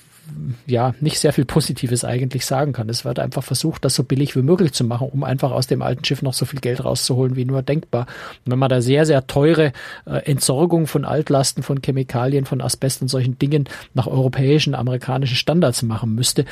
ja 0.66 0.94
nicht 1.00 1.18
sehr 1.18 1.32
viel 1.32 1.44
Positives 1.44 2.04
eigentlich 2.04 2.46
sagen 2.46 2.72
kann. 2.72 2.88
Es 2.88 3.04
wird 3.04 3.18
einfach 3.18 3.42
versucht, 3.42 3.84
das 3.84 3.94
so 3.94 4.04
billig 4.04 4.36
wie 4.36 4.42
möglich 4.42 4.72
zu 4.72 4.84
machen, 4.84 5.08
um 5.10 5.24
einfach 5.24 5.50
aus 5.50 5.66
dem 5.66 5.82
alten 5.82 6.04
Schiff 6.04 6.22
noch 6.22 6.34
so 6.34 6.44
viel 6.44 6.60
Geld 6.60 6.84
rauszuholen 6.84 7.36
wie 7.36 7.44
nur 7.44 7.62
denkbar. 7.62 8.06
Und 8.44 8.52
wenn 8.52 8.58
man 8.58 8.68
da 8.68 8.80
sehr, 8.80 9.06
sehr 9.06 9.26
teure 9.26 9.72
äh, 10.06 10.18
Entsorgung 10.24 10.86
von 10.86 11.04
Altlasten, 11.04 11.62
von 11.62 11.80
Chemikalien, 11.82 12.44
von 12.44 12.60
Asbest 12.60 13.02
und 13.02 13.08
solchen 13.08 13.38
Dingen 13.38 13.68
nach 13.94 14.06
europäischen, 14.06 14.74
amerikanischen 14.74 15.36
Standards 15.36 15.82
machen 15.82 16.14
müsste, 16.14 16.44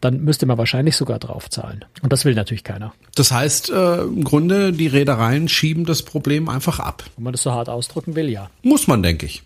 dann 0.00 0.22
müsste 0.22 0.46
man 0.46 0.58
wahrscheinlich 0.58 0.96
sogar 0.96 1.18
draufzahlen. 1.18 1.84
Und 2.02 2.12
das 2.12 2.24
will 2.24 2.34
natürlich 2.34 2.64
keiner. 2.64 2.94
Das 3.14 3.32
heißt, 3.32 3.70
äh, 3.70 4.02
im 4.02 4.24
Grunde, 4.24 4.72
die 4.72 4.86
Reedereien 4.86 5.48
schieben 5.48 5.84
das 5.84 6.02
Problem 6.02 6.48
einfach 6.48 6.78
ab. 6.78 7.04
Wenn 7.16 7.24
man 7.24 7.32
das 7.32 7.42
so 7.42 7.52
hart 7.52 7.68
ausdrücken 7.68 8.14
will, 8.14 8.28
ja. 8.28 8.50
Muss 8.62 8.86
man, 8.86 9.02
denke 9.02 9.26
ich. 9.26 9.42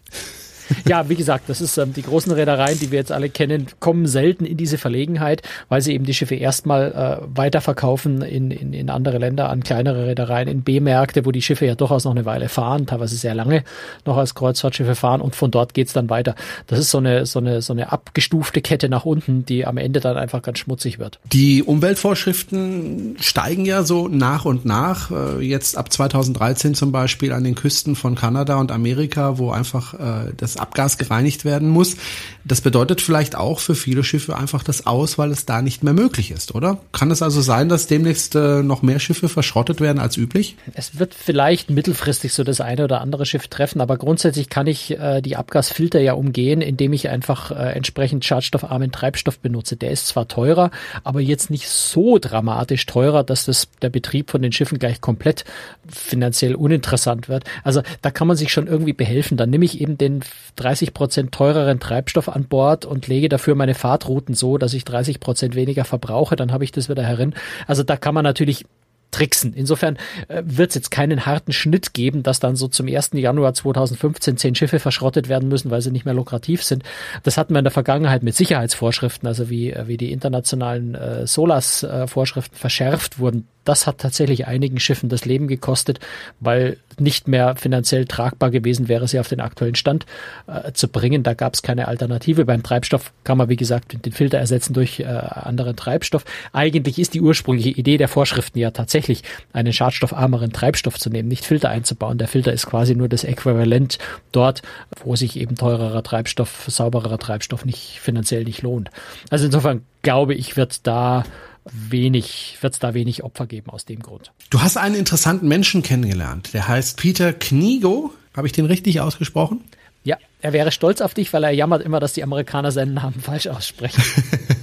Ja, 0.87 1.09
wie 1.09 1.15
gesagt, 1.15 1.49
das 1.49 1.61
ist 1.61 1.79
ähm, 1.79 1.93
die 1.93 2.03
großen 2.03 2.33
Reedereien, 2.33 2.79
die 2.79 2.91
wir 2.91 2.99
jetzt 2.99 3.13
alle 3.13 3.29
kennen, 3.29 3.67
kommen 3.81 4.07
selten 4.07 4.45
in 4.45 4.57
diese 4.57 4.79
Verlegenheit, 4.79 5.43
weil 5.69 5.81
sie 5.81 5.95
eben 5.95 6.05
die 6.05 6.15
Schiffe 6.15 6.35
erstmal 6.35 7.21
äh, 7.23 7.27
weiterverkaufen 7.37 8.23
in, 8.23 8.51
in, 8.51 8.73
in 8.73 8.91
andere 8.91 9.19
Länder 9.19 9.49
an 9.51 9.63
kleinere 9.63 10.07
Reedereien, 10.07 10.49
in 10.49 10.63
B-Märkte, 10.63 11.25
wo 11.25 11.31
die 11.31 11.43
Schiffe 11.43 11.67
ja 11.67 11.75
durchaus 11.75 12.05
noch 12.05 12.13
eine 12.13 12.25
Weile 12.25 12.49
fahren, 12.49 12.87
teilweise 12.87 13.17
sehr 13.17 13.35
lange 13.35 13.65
noch 14.05 14.17
als 14.17 14.35
Kreuzfahrtschiffe 14.35 14.95
fahren 14.95 15.21
und 15.21 15.37
von 15.37 15.51
dort 15.51 15.75
geht's 15.75 15.93
dann 15.93 16.11
weiter. 16.11 16.35
Das 16.67 16.79
ist 16.79 16.91
so 16.91 16.99
eine, 16.99 17.27
so 17.27 17.39
eine, 17.39 17.63
so 17.63 17.73
eine 17.73 17.93
abgestufte 17.93 18.61
Kette 18.61 18.89
nach 18.89 19.05
unten, 19.05 19.45
die 19.45 19.67
am 19.67 19.77
Ende 19.77 20.01
dann 20.01 20.17
einfach 20.17 20.43
ganz 20.43 20.59
schmutzig 20.59 20.99
wird. 20.99 21.19
Die 21.33 21.63
Umweltvorschriften 21.63 23.17
steigen 23.21 23.65
ja 23.65 23.83
so 23.83 24.09
nach 24.09 24.45
und 24.45 24.65
nach. 24.65 25.11
Äh, 25.11 25.45
jetzt 25.45 25.77
ab 25.77 25.93
2013 25.93 26.75
zum 26.75 26.93
Beispiel 26.93 27.33
an 27.33 27.45
den 27.45 27.55
Küsten 27.55 27.97
von 27.97 28.15
Kanada 28.15 28.57
und 28.57 28.73
Amerika, 28.73 29.39
wo 29.39 29.51
einfach 29.51 29.95
äh, 29.95 30.33
das 30.37 30.57
Abgas 30.63 30.97
gereinigt 30.99 31.45
werden 31.45 31.69
muss. 31.69 31.97
Das 32.45 32.61
bedeutet 32.61 33.01
vielleicht 33.01 33.37
auch 33.37 33.61
für 33.61 33.75
viele 33.75 34.03
Schiffe 34.03 34.37
einfach 34.37 34.65
das 34.65 34.87
Aus, 34.87 35.19
weil 35.19 35.31
es 35.31 35.47
da 35.47 35.63
nicht 35.63 35.85
mehr 35.85 35.93
möglich 35.93 36.31
ist, 36.31 36.55
oder? 36.55 36.79
Kann 36.93 37.11
es 37.11 37.23
also 37.23 37.41
sein, 37.41 37.69
dass 37.69 37.87
demnächst 37.87 38.35
äh, 38.35 38.63
noch 38.63 38.83
mehr 38.83 38.99
Schiffe 38.99 39.29
verschrottet 39.29 39.81
werden 39.81 39.99
als 39.99 40.17
üblich? 40.17 40.57
Es 40.75 40.99
wird 40.99 41.15
vielleicht 41.15 41.71
mittelfristig 41.71 42.33
so 42.33 42.43
das 42.43 42.61
eine 42.61 42.85
oder 42.85 43.01
andere 43.01 43.27
Schiff 43.27 43.49
treffen, 43.49 43.81
aber 43.81 43.97
grundsätzlich 43.97 44.49
kann 44.49 44.67
ich 44.67 44.99
äh, 44.99 45.21
die 45.21 45.37
Abgasfilter 45.37 46.01
ja 46.01 46.15
umgehen, 46.15 46.63
indem 46.63 46.93
ich 46.93 47.09
einfach 47.09 47.51
äh, 47.51 47.73
entsprechend 47.75 48.25
schadstoffarmen 48.25 48.91
Treibstoff 48.91 49.39
benutze. 49.39 49.77
Der 49.77 49.91
ist 49.91 50.09
zwar 50.09 50.27
teurer, 50.27 50.71
aber 51.05 51.21
jetzt 51.21 51.51
nicht 51.51 51.69
so 51.69 52.19
dramatisch 52.19 52.87
teurer, 52.87 53.23
dass 53.25 53.45
das 53.45 53.69
der 53.83 53.91
Betrieb 53.91 54.31
von 54.31 54.43
den 54.43 54.53
Schiffen 54.53 54.79
gleich 54.79 55.01
komplett 55.01 55.45
finanziell 55.89 56.55
uninteressant 56.55 57.29
wird. 57.29 57.45
Also 57.63 57.83
da 58.01 58.11
kann 58.11 58.27
man 58.27 58.37
sich 58.37 58.53
schon 58.53 58.67
irgendwie 58.67 58.93
behelfen. 58.93 59.37
Dann 59.37 59.51
nehme 59.51 59.65
ich 59.65 59.81
eben 59.81 59.99
den 59.99 60.21
30 60.57 60.95
Prozent 60.95 61.33
teureren 61.33 61.81
Treibstoff 61.81 62.29
an 62.29 62.45
Bord 62.45 62.85
und 62.85 63.09
lege 63.09 63.29
dafür 63.29 63.55
meine 63.55 63.75
Fahrtrouten 63.75 64.35
so, 64.35 64.59
dass 64.59 64.75
ich 64.75 64.85
30 64.85 65.21
Prozent 65.21 65.55
weniger 65.55 65.85
verbrauche, 65.85 66.37
dann 66.37 66.53
habe 66.53 66.65
ich 66.65 66.73
das 66.73 66.89
wieder 66.89 67.03
herin. 67.03 67.35
Also 67.67 67.83
da 67.83 67.97
kann 67.97 68.15
man 68.15 68.25
natürlich 68.25 68.65
tricksen. 69.13 69.55
Insofern 69.55 69.97
äh, 70.27 70.43
wird 70.45 70.71
es 70.71 70.75
jetzt 70.75 70.91
keinen 70.91 71.27
harten 71.27 71.53
Schnitt 71.53 71.95
geben, 71.95 72.25
dass 72.25 72.41
dann 72.41 72.57
so 72.57 72.67
zum 72.67 72.89
1. 72.89 73.11
Januar 73.13 73.55
2015 73.55 74.37
zehn 74.39 74.55
Schiffe 74.55 74.81
verschrottet 74.81 75.29
werden 75.29 75.49
müssen, 75.49 75.71
weil 75.71 75.83
sie 75.83 75.93
nicht 75.93 76.05
mehr 76.05 76.15
lukrativ 76.15 76.65
sind. 76.65 76.83
Das 77.23 77.37
hatten 77.37 77.55
wir 77.55 77.59
in 77.59 77.65
der 77.65 77.71
Vergangenheit 77.71 78.23
mit 78.23 78.35
Sicherheitsvorschriften, 78.35 79.29
also 79.29 79.49
wie, 79.49 79.71
äh, 79.71 79.87
wie 79.87 79.99
die 79.99 80.11
internationalen 80.11 80.95
äh, 80.95 81.27
SOLAS-Vorschriften 81.27 82.57
verschärft 82.57 83.19
wurden 83.19 83.47
das 83.65 83.87
hat 83.87 83.99
tatsächlich 83.99 84.47
einigen 84.47 84.81
Schiffen 84.81 85.09
das 85.09 85.25
Leben 85.25 85.49
gekostet, 85.49 86.01
weil 86.41 86.79
nicht 86.99 87.29
mehr 87.29 87.57
finanziell 87.57 88.05
tragbar 88.07 88.51
gewesen 88.51 88.89
wäre, 88.89 89.09
sie 89.09 89.19
auf 89.19 89.29
den 89.29 89.41
aktuellen 89.41 89.75
Stand 89.75 90.07
äh, 90.47 90.73
zu 90.73 90.89
bringen. 90.89 91.23
Da 91.23 91.35
gab 91.35 91.55
es 91.55 91.63
keine 91.63 91.89
Alternative. 91.89 92.45
Beim 92.45 92.63
Treibstoff 92.63 93.13
kann 93.25 93.39
man, 93.39 93.49
wie 93.49 93.57
gesagt, 93.57 94.05
den 94.05 94.13
Filter 94.13 94.39
ersetzen 94.39 94.75
durch 94.75 95.01
äh, 95.01 95.05
anderen 95.05 95.77
Treibstoff. 95.77 96.25
Eigentlich 96.53 96.99
ist 96.99 97.15
die 97.15 97.21
ursprüngliche 97.21 97.71
Idee 97.71 97.97
der 97.97 98.09
Vorschriften 98.09 98.59
ja 98.59 98.71
tatsächlich, 98.71 99.23
einen 99.53 99.73
schadstoffarmeren 99.73 100.53
Treibstoff 100.53 100.99
zu 100.99 101.11
nehmen, 101.11 101.29
nicht 101.29 101.45
Filter 101.45 101.71
einzubauen. 101.71 102.19
Der 102.19 102.29
Filter 102.29 102.53
ist 102.53 102.67
quasi 102.67 102.95
nur 102.95 103.09
das 103.09 103.25
Äquivalent 103.25 103.99
dort, 104.33 104.63
wo 105.05 105.17
sich 105.17 105.39
eben 105.39 105.57
teurerer 105.57 106.03
Treibstoff, 106.03 106.65
saubererer 106.69 107.19
Treibstoff 107.19 107.65
nicht 107.65 108.01
finanziell 108.01 108.45
nicht 108.45 108.63
lohnt. 108.63 108.91
Also 109.31 109.47
insofern 109.47 109.83
glaube 110.03 110.35
ich, 110.35 110.57
wird 110.57 110.87
da 110.87 111.25
wenig, 111.71 112.57
wird 112.61 112.73
es 112.75 112.79
da 112.79 112.95
wenig 112.95 113.23
Opfer 113.25 113.47
geben 113.47 113.71
aus 113.71 113.85
dem 113.85 114.01
Grund. 114.01 114.33
Du 114.51 114.61
hast 114.61 114.77
einen 114.77 114.95
interessanten 114.95 115.49
Menschen 115.49 115.83
kennengelernt. 115.83 116.53
Der 116.55 116.69
heißt 116.69 116.97
Peter 116.97 117.33
Knigo. 117.33 118.13
Habe 118.37 118.47
ich 118.47 118.53
den 118.53 118.67
richtig 118.67 119.01
ausgesprochen? 119.01 119.63
Ja, 120.05 120.17
er 120.41 120.53
wäre 120.53 120.73
stolz 120.73 121.01
auf 121.01 121.15
dich, 121.15 121.33
weil 121.33 121.45
er 121.45 121.51
jammert 121.51 121.83
immer, 121.83 122.01
dass 122.01 122.13
die 122.13 122.23
Amerikaner 122.23 122.73
seinen 122.73 122.95
Namen 122.95 123.15
falsch 123.21 123.47
aussprechen. 123.47 124.03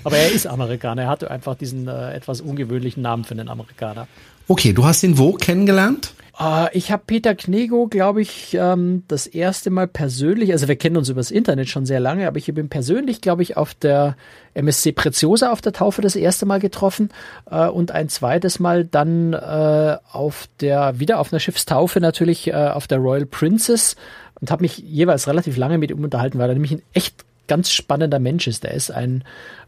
Aber 0.03 0.17
er 0.17 0.31
ist 0.31 0.47
Amerikaner. 0.47 1.03
Er 1.03 1.09
hatte 1.09 1.31
einfach 1.31 1.55
diesen 1.55 1.87
äh, 1.87 2.13
etwas 2.13 2.41
ungewöhnlichen 2.41 3.01
Namen 3.01 3.23
für 3.23 3.31
einen 3.31 3.47
Amerikaner. 3.47 4.07
Okay, 4.49 4.73
du 4.73 4.83
hast 4.83 5.03
ihn 5.03 5.19
wo 5.19 5.33
kennengelernt? 5.33 6.15
Uh, 6.39 6.65
ich 6.73 6.91
habe 6.91 7.03
Peter 7.05 7.35
Knego, 7.35 7.85
glaube 7.85 8.23
ich, 8.23 8.57
ähm, 8.59 9.03
das 9.07 9.27
erste 9.27 9.69
Mal 9.69 9.87
persönlich, 9.87 10.51
also 10.51 10.67
wir 10.67 10.75
kennen 10.75 10.97
uns 10.97 11.07
übers 11.07 11.29
Internet 11.29 11.69
schon 11.69 11.85
sehr 11.85 11.99
lange, 11.99 12.25
aber 12.25 12.37
ich 12.37 12.47
habe 12.47 12.59
ihn 12.59 12.67
persönlich, 12.67 13.21
glaube 13.21 13.43
ich, 13.43 13.57
auf 13.57 13.75
der 13.75 14.17
MSC 14.55 14.93
Preziosa 14.93 15.51
auf 15.51 15.61
der 15.61 15.73
Taufe 15.73 16.01
das 16.01 16.15
erste 16.15 16.47
Mal 16.47 16.59
getroffen 16.59 17.09
äh, 17.51 17.67
und 17.67 17.91
ein 17.91 18.09
zweites 18.09 18.59
Mal 18.59 18.85
dann 18.85 19.33
äh, 19.33 19.97
auf 20.11 20.47
der, 20.61 20.99
wieder 20.99 21.19
auf 21.19 21.31
einer 21.31 21.39
Schiffstaufe 21.39 21.99
natürlich, 21.99 22.47
äh, 22.47 22.53
auf 22.53 22.87
der 22.87 22.97
Royal 22.97 23.27
Princess 23.27 23.97
und 24.41 24.49
habe 24.49 24.63
mich 24.63 24.79
jeweils 24.79 25.27
relativ 25.27 25.57
lange 25.57 25.77
mit 25.77 25.91
ihm 25.91 26.03
unterhalten, 26.03 26.39
weil 26.39 26.49
er 26.49 26.55
nämlich 26.55 26.71
ein 26.71 26.81
echt 26.93 27.23
ganz 27.49 27.71
spannender 27.71 28.19
Mensch 28.19 28.47
ist. 28.47 28.63
Er 28.63 28.73
ist 28.73 28.91
ein 28.91 29.25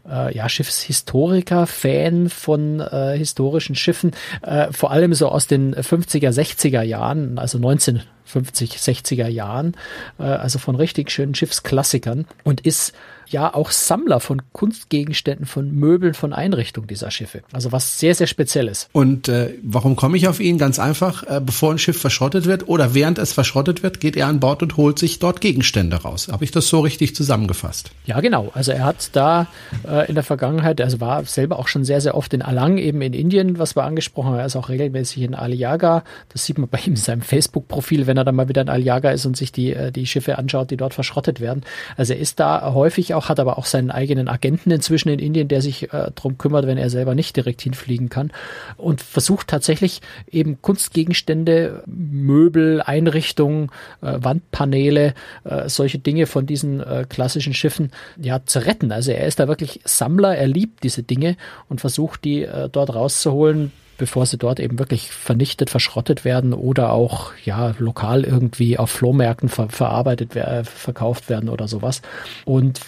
äh, 0.08 0.34
ja, 0.34 0.48
Schiffshistoriker, 0.48 1.66
Fan 1.66 2.30
von 2.30 2.80
äh, 2.80 3.18
historischen 3.18 3.74
Schiffen, 3.74 4.12
äh, 4.40 4.72
vor 4.72 4.90
allem 4.90 5.12
so 5.12 5.28
aus 5.28 5.46
den 5.46 5.74
50er, 5.74 6.30
60er 6.30 6.80
Jahren, 6.82 7.38
also 7.38 7.58
1950, 7.58 8.76
60er 8.76 9.28
Jahren, 9.28 9.76
äh, 10.18 10.22
also 10.22 10.58
von 10.58 10.76
richtig 10.76 11.10
schönen 11.10 11.34
Schiffsklassikern. 11.34 12.26
Und 12.44 12.62
ist 12.62 12.94
ja 13.32 13.54
auch 13.54 13.70
Sammler 13.70 14.20
von 14.20 14.42
Kunstgegenständen, 14.52 15.46
von 15.46 15.72
Möbeln, 15.72 16.14
von 16.14 16.32
Einrichtungen 16.32 16.86
dieser 16.86 17.10
Schiffe. 17.10 17.42
Also 17.52 17.72
was 17.72 17.98
sehr, 17.98 18.14
sehr 18.14 18.26
Spezielles. 18.26 18.88
Und 18.92 19.28
äh, 19.28 19.54
warum 19.62 19.96
komme 19.96 20.16
ich 20.16 20.28
auf 20.28 20.40
ihn? 20.40 20.58
Ganz 20.58 20.78
einfach, 20.78 21.24
äh, 21.24 21.40
bevor 21.44 21.72
ein 21.72 21.78
Schiff 21.78 22.00
verschrottet 22.00 22.46
wird 22.46 22.68
oder 22.68 22.94
während 22.94 23.18
es 23.18 23.32
verschrottet 23.32 23.82
wird, 23.82 24.00
geht 24.00 24.16
er 24.16 24.26
an 24.26 24.40
Bord 24.40 24.62
und 24.62 24.76
holt 24.76 24.98
sich 24.98 25.18
dort 25.18 25.40
Gegenstände 25.40 25.96
raus. 25.96 26.28
Habe 26.30 26.44
ich 26.44 26.50
das 26.50 26.68
so 26.68 26.80
richtig 26.80 27.14
zusammengefasst? 27.14 27.90
Ja, 28.06 28.20
genau. 28.20 28.50
Also 28.54 28.72
er 28.72 28.84
hat 28.84 29.10
da 29.12 29.46
äh, 29.88 30.08
in 30.08 30.14
der 30.14 30.24
Vergangenheit, 30.24 30.80
also 30.80 31.00
war 31.00 31.24
selber 31.24 31.58
auch 31.58 31.68
schon 31.68 31.84
sehr, 31.84 32.00
sehr 32.00 32.14
oft 32.14 32.32
in 32.34 32.42
Alang, 32.42 32.78
eben 32.78 33.02
in 33.02 33.12
Indien, 33.12 33.58
was 33.58 33.76
wir 33.76 33.84
angesprochen 33.84 34.30
haben. 34.30 34.38
Er 34.38 34.46
ist 34.46 34.56
auch 34.56 34.68
regelmäßig 34.68 35.22
in 35.22 35.34
Aliaga. 35.34 36.04
Das 36.30 36.44
sieht 36.44 36.58
man 36.58 36.68
bei 36.68 36.78
ihm 36.78 36.92
in 36.92 36.96
seinem 36.96 37.22
Facebook-Profil, 37.22 38.06
wenn 38.06 38.16
er 38.16 38.24
dann 38.24 38.34
mal 38.34 38.48
wieder 38.48 38.62
in 38.62 38.68
Aliaga 38.68 39.10
ist 39.10 39.26
und 39.26 39.36
sich 39.36 39.52
die, 39.52 39.72
äh, 39.72 39.92
die 39.92 40.06
Schiffe 40.06 40.38
anschaut, 40.38 40.70
die 40.70 40.76
dort 40.76 40.94
verschrottet 40.94 41.40
werden. 41.40 41.62
Also 41.96 42.12
er 42.12 42.18
ist 42.18 42.40
da 42.40 42.72
häufig 42.74 43.14
auch, 43.14 43.21
hat 43.28 43.40
aber 43.40 43.58
auch 43.58 43.66
seinen 43.66 43.90
eigenen 43.90 44.28
Agenten 44.28 44.70
inzwischen 44.70 45.08
in 45.08 45.18
Indien, 45.18 45.48
der 45.48 45.62
sich 45.62 45.92
äh, 45.92 46.10
drum 46.14 46.38
kümmert, 46.38 46.66
wenn 46.66 46.78
er 46.78 46.90
selber 46.90 47.14
nicht 47.14 47.36
direkt 47.36 47.62
hinfliegen 47.62 48.08
kann 48.08 48.30
und 48.76 49.00
versucht 49.00 49.48
tatsächlich 49.48 50.00
eben 50.30 50.60
Kunstgegenstände, 50.62 51.82
Möbel, 51.86 52.82
Einrichtungen, 52.82 53.70
äh, 54.00 54.18
Wandpaneele, 54.18 55.14
äh, 55.44 55.68
solche 55.68 55.98
Dinge 55.98 56.26
von 56.26 56.46
diesen 56.46 56.80
äh, 56.80 57.06
klassischen 57.08 57.54
Schiffen 57.54 57.90
ja 58.20 58.44
zu 58.44 58.64
retten. 58.64 58.92
Also 58.92 59.12
er 59.12 59.26
ist 59.26 59.38
da 59.40 59.48
wirklich 59.48 59.80
Sammler, 59.84 60.36
er 60.36 60.46
liebt 60.46 60.84
diese 60.84 61.02
Dinge 61.02 61.36
und 61.68 61.80
versucht 61.80 62.24
die 62.24 62.42
äh, 62.42 62.68
dort 62.70 62.94
rauszuholen, 62.94 63.72
bevor 64.02 64.26
sie 64.26 64.36
dort 64.36 64.58
eben 64.58 64.80
wirklich 64.80 65.12
vernichtet, 65.12 65.70
verschrottet 65.70 66.24
werden 66.24 66.54
oder 66.54 66.90
auch 66.90 67.30
ja 67.44 67.72
lokal 67.78 68.24
irgendwie 68.24 68.76
auf 68.76 68.90
Flohmärkten 68.90 69.48
ver 69.48 69.68
verarbeitet, 69.68 70.34
äh, 70.34 70.64
verkauft 70.64 71.28
werden 71.28 71.48
oder 71.48 71.68
sowas. 71.68 72.02
Und 72.44 72.80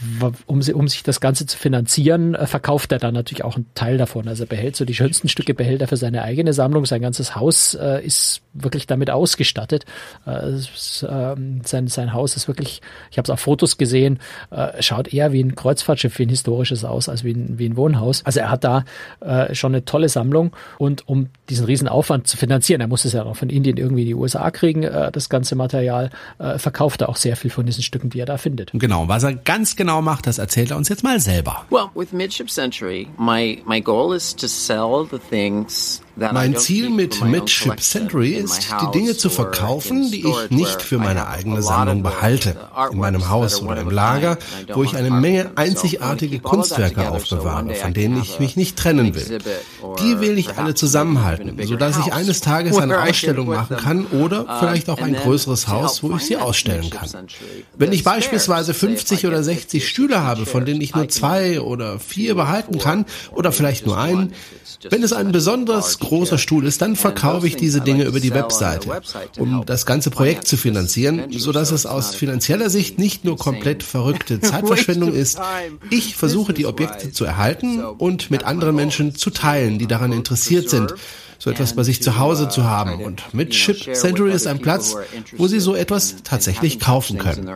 um, 0.47 0.61
sie, 0.61 0.73
um 0.73 0.89
sich 0.89 1.05
das 1.05 1.21
Ganze 1.21 1.47
zu 1.47 1.57
finanzieren, 1.57 2.35
äh, 2.35 2.49
verkauft 2.49 2.91
er 2.91 2.99
dann 2.99 3.15
natürlich 3.15 3.45
auch 3.45 3.55
einen 3.55 3.67
Teil 3.77 3.97
davon. 3.97 4.27
Also 4.27 4.43
er 4.43 4.49
behält 4.49 4.75
so 4.75 4.85
die 4.85 4.95
schönsten 4.95 5.29
Stücke 5.29 5.55
behält 5.55 5.83
er 5.83 5.87
für 5.87 5.97
seine 5.97 6.23
eigene 6.23 6.53
Sammlung. 6.53 6.85
Sein 6.85 7.01
ganzes 7.01 7.37
Haus 7.37 7.75
äh, 7.75 8.05
ist 8.05 8.43
wirklich 8.53 8.89
damit 8.89 9.09
ausgestattet. 9.09 9.85
Äh, 10.27 10.55
ist, 10.55 11.07
ähm, 11.09 11.61
sein, 11.65 11.87
sein 11.87 12.13
Haus 12.13 12.35
ist 12.35 12.49
wirklich, 12.49 12.83
ich 13.13 13.19
habe 13.19 13.27
es 13.27 13.31
auf 13.31 13.39
Fotos 13.39 13.79
gesehen, 13.79 14.19
äh, 14.51 14.83
schaut 14.83 15.15
eher 15.15 15.31
wie 15.31 15.45
ein 15.45 15.55
Kreuzfahrtschiff, 15.55 16.19
wie 16.19 16.27
ein 16.27 16.29
historisches 16.29 16.85
aus, 16.85 17.09
als 17.09 17.23
wie 17.23 17.35
ein, 17.35 17.57
wie 17.57 17.69
ein 17.69 17.77
Wohnhaus. 17.77 18.25
Also 18.25 18.41
er 18.41 18.51
hat 18.51 18.65
da 18.65 18.85
äh, 19.21 19.55
schon 19.55 19.77
eine 19.77 19.85
tolle 19.85 20.09
Sammlung 20.09 20.57
und 20.79 21.04
um 21.07 21.29
diesen 21.51 21.67
riesen 21.67 21.89
Aufwand 21.89 22.27
zu 22.27 22.37
finanzieren, 22.37 22.81
er 22.81 22.89
muss 22.89 23.05
es 23.05 23.13
ja 23.13 23.25
noch 23.25 23.37
von 23.37 23.51
Indien 23.51 23.77
irgendwie 23.77 24.03
in 24.03 24.09
die 24.09 24.15
USA 24.15 24.51
kriegen, 24.51 24.83
äh, 24.83 25.13
das 25.13 25.29
ganze 25.29 25.55
Material, 25.57 26.11
äh, 26.39 26.59
verkauft 26.59 27.03
er 27.03 27.09
auch 27.09 27.17
sehr 27.17 27.37
viel 27.37 27.51
von 27.51 27.67
diesen 27.67 27.83
Stücken, 27.83 28.11
die 28.11 28.21
er 28.21 28.27
da 28.27 28.39
findet. 28.39 28.71
Genau, 28.75 29.09
was 29.09 29.23
er 29.23 29.35
ganz 29.35 29.77
genau 29.77 30.03
macht, 30.03 30.27
das 30.27 30.39
erzählt 30.39 30.71
er 30.71 30.77
uns 30.77 30.89
jetzt 30.89 31.03
mal 31.03 31.21
selber. 31.21 31.65
Well, 31.71 31.91
with 31.95 32.13
Midship 32.13 32.51
Century, 32.51 33.09
my, 33.19 33.63
my 33.67 33.81
goal 33.81 34.15
is 34.15 34.35
to 34.37 34.47
sell 34.47 35.07
the 35.11 35.19
things 35.19 36.04
mein 36.17 36.57
Ziel 36.57 36.91
mit 36.91 37.25
Midship 37.25 37.81
Century 37.81 38.35
ist, 38.35 38.69
die 38.81 38.99
Dinge 38.99 39.17
zu 39.17 39.31
verkaufen, 39.31 40.11
die 40.11 40.27
ich 40.27 40.51
nicht 40.51 40.83
für 40.83 40.99
meine 40.99 41.29
eigene 41.29 41.63
Sammlung 41.63 42.03
behalte, 42.03 42.57
in 42.93 42.99
meinem 42.99 43.29
Haus 43.29 43.63
oder 43.63 43.81
im 43.81 43.91
Lager, 43.91 44.39
wo 44.73 44.85
ich 44.85 44.97
eine 44.97 45.11
Menge 45.11 45.51
einzigartige 45.57 46.39
Kunstwerke 46.39 47.11
aufbewahre, 47.11 47.75
von 47.75 47.95
denen 47.95 48.21
ich 48.21 48.39
mich 48.39 48.57
nicht 48.57 48.77
trennen 48.77 49.15
will. 49.15 49.39
Die 50.01 50.21
will 50.21 50.39
ich 50.39 50.57
alle 50.57 50.75
zusammenhalten, 50.75 51.59
sodass 51.67 51.99
ich 51.99 52.13
eines 52.13 52.41
Tages 52.41 52.79
eine 52.79 53.01
Ausstellung 53.01 53.49
machen 53.49 53.77
kann 53.77 54.07
oder 54.07 54.59
vielleicht 54.61 54.91
auch 54.91 54.99
ein 54.99 55.15
größeres 55.15 55.69
Haus, 55.69 56.03
wo 56.03 56.17
ich 56.17 56.23
sie 56.23 56.37
ausstellen 56.37 56.91
kann. 56.91 57.27
Wenn 57.77 57.93
ich 57.93 58.05
beispielsweise 58.05 58.75
50 58.75 59.27
oder 59.27 59.43
60 59.43 59.89
Stühle 59.89 60.23
habe, 60.23 60.47
von 60.47 60.65
denen 60.65 60.81
ich 60.81 60.95
nur 60.95 61.09
zwei 61.09 61.61
oder 61.61 61.99
vier 61.99 62.35
behalten 62.35 62.79
kann 62.79 63.05
oder 63.33 63.53
vielleicht 63.53 63.87
nur 63.87 63.99
einen, 63.99 64.33
wenn 64.91 65.03
es 65.03 65.13
ein 65.13 65.33
besonders 65.33 65.99
großer 66.05 66.39
Stuhl 66.39 66.67
ist, 66.67 66.83
dann 66.83 66.97
verkaufe 66.97 67.47
ich 67.47 67.57
diese 67.57 67.81
Dinge 67.81 68.05
über 68.05 68.21
die 68.21 68.33
Webseite, 68.33 69.01
um 69.39 69.65
das 69.67 69.87
ganze 69.87 70.11
Projekt 70.11 70.47
zu 70.47 70.57
finanzieren, 70.57 71.25
so 71.31 71.53
dass 71.53 71.71
es 71.71 71.87
aus 71.87 72.15
finanzieller 72.15 72.71
Sicht 72.71 72.99
nicht 73.05 73.25
nur 73.25 73.37
komplett 73.37 73.83
verrückte 73.83 74.41
Zeitverschwendung 74.43 75.13
ist. 75.13 75.39
Ich 75.91 76.17
versuche 76.17 76.53
die 76.53 76.67
Objekte 76.67 77.13
zu 77.13 77.25
erhalten 77.25 77.85
und 77.85 78.31
mit 78.31 78.45
anderen 78.45 78.77
Menschen 78.77 79.15
zu 79.15 79.31
teilen, 79.31 79.79
die 79.79 79.87
daran 79.87 80.13
interessiert 80.13 80.71
sind 80.71 80.95
so 81.45 81.51
etwas 81.51 81.75
bei 81.75 81.83
sich 81.83 82.03
zu 82.03 82.17
Hause 82.19 82.49
zu 82.49 82.65
haben. 82.65 83.03
Und 83.03 83.35
mit 83.35 83.55
Ship 83.55 83.95
Century 83.95 84.33
ist 84.33 84.47
ein 84.47 84.61
Platz, 84.61 84.97
wo 85.37 85.47
Sie 85.47 85.61
so 85.61 85.75
etwas 85.75 86.17
tatsächlich 86.25 86.81
kaufen 86.81 87.19
können. 87.19 87.51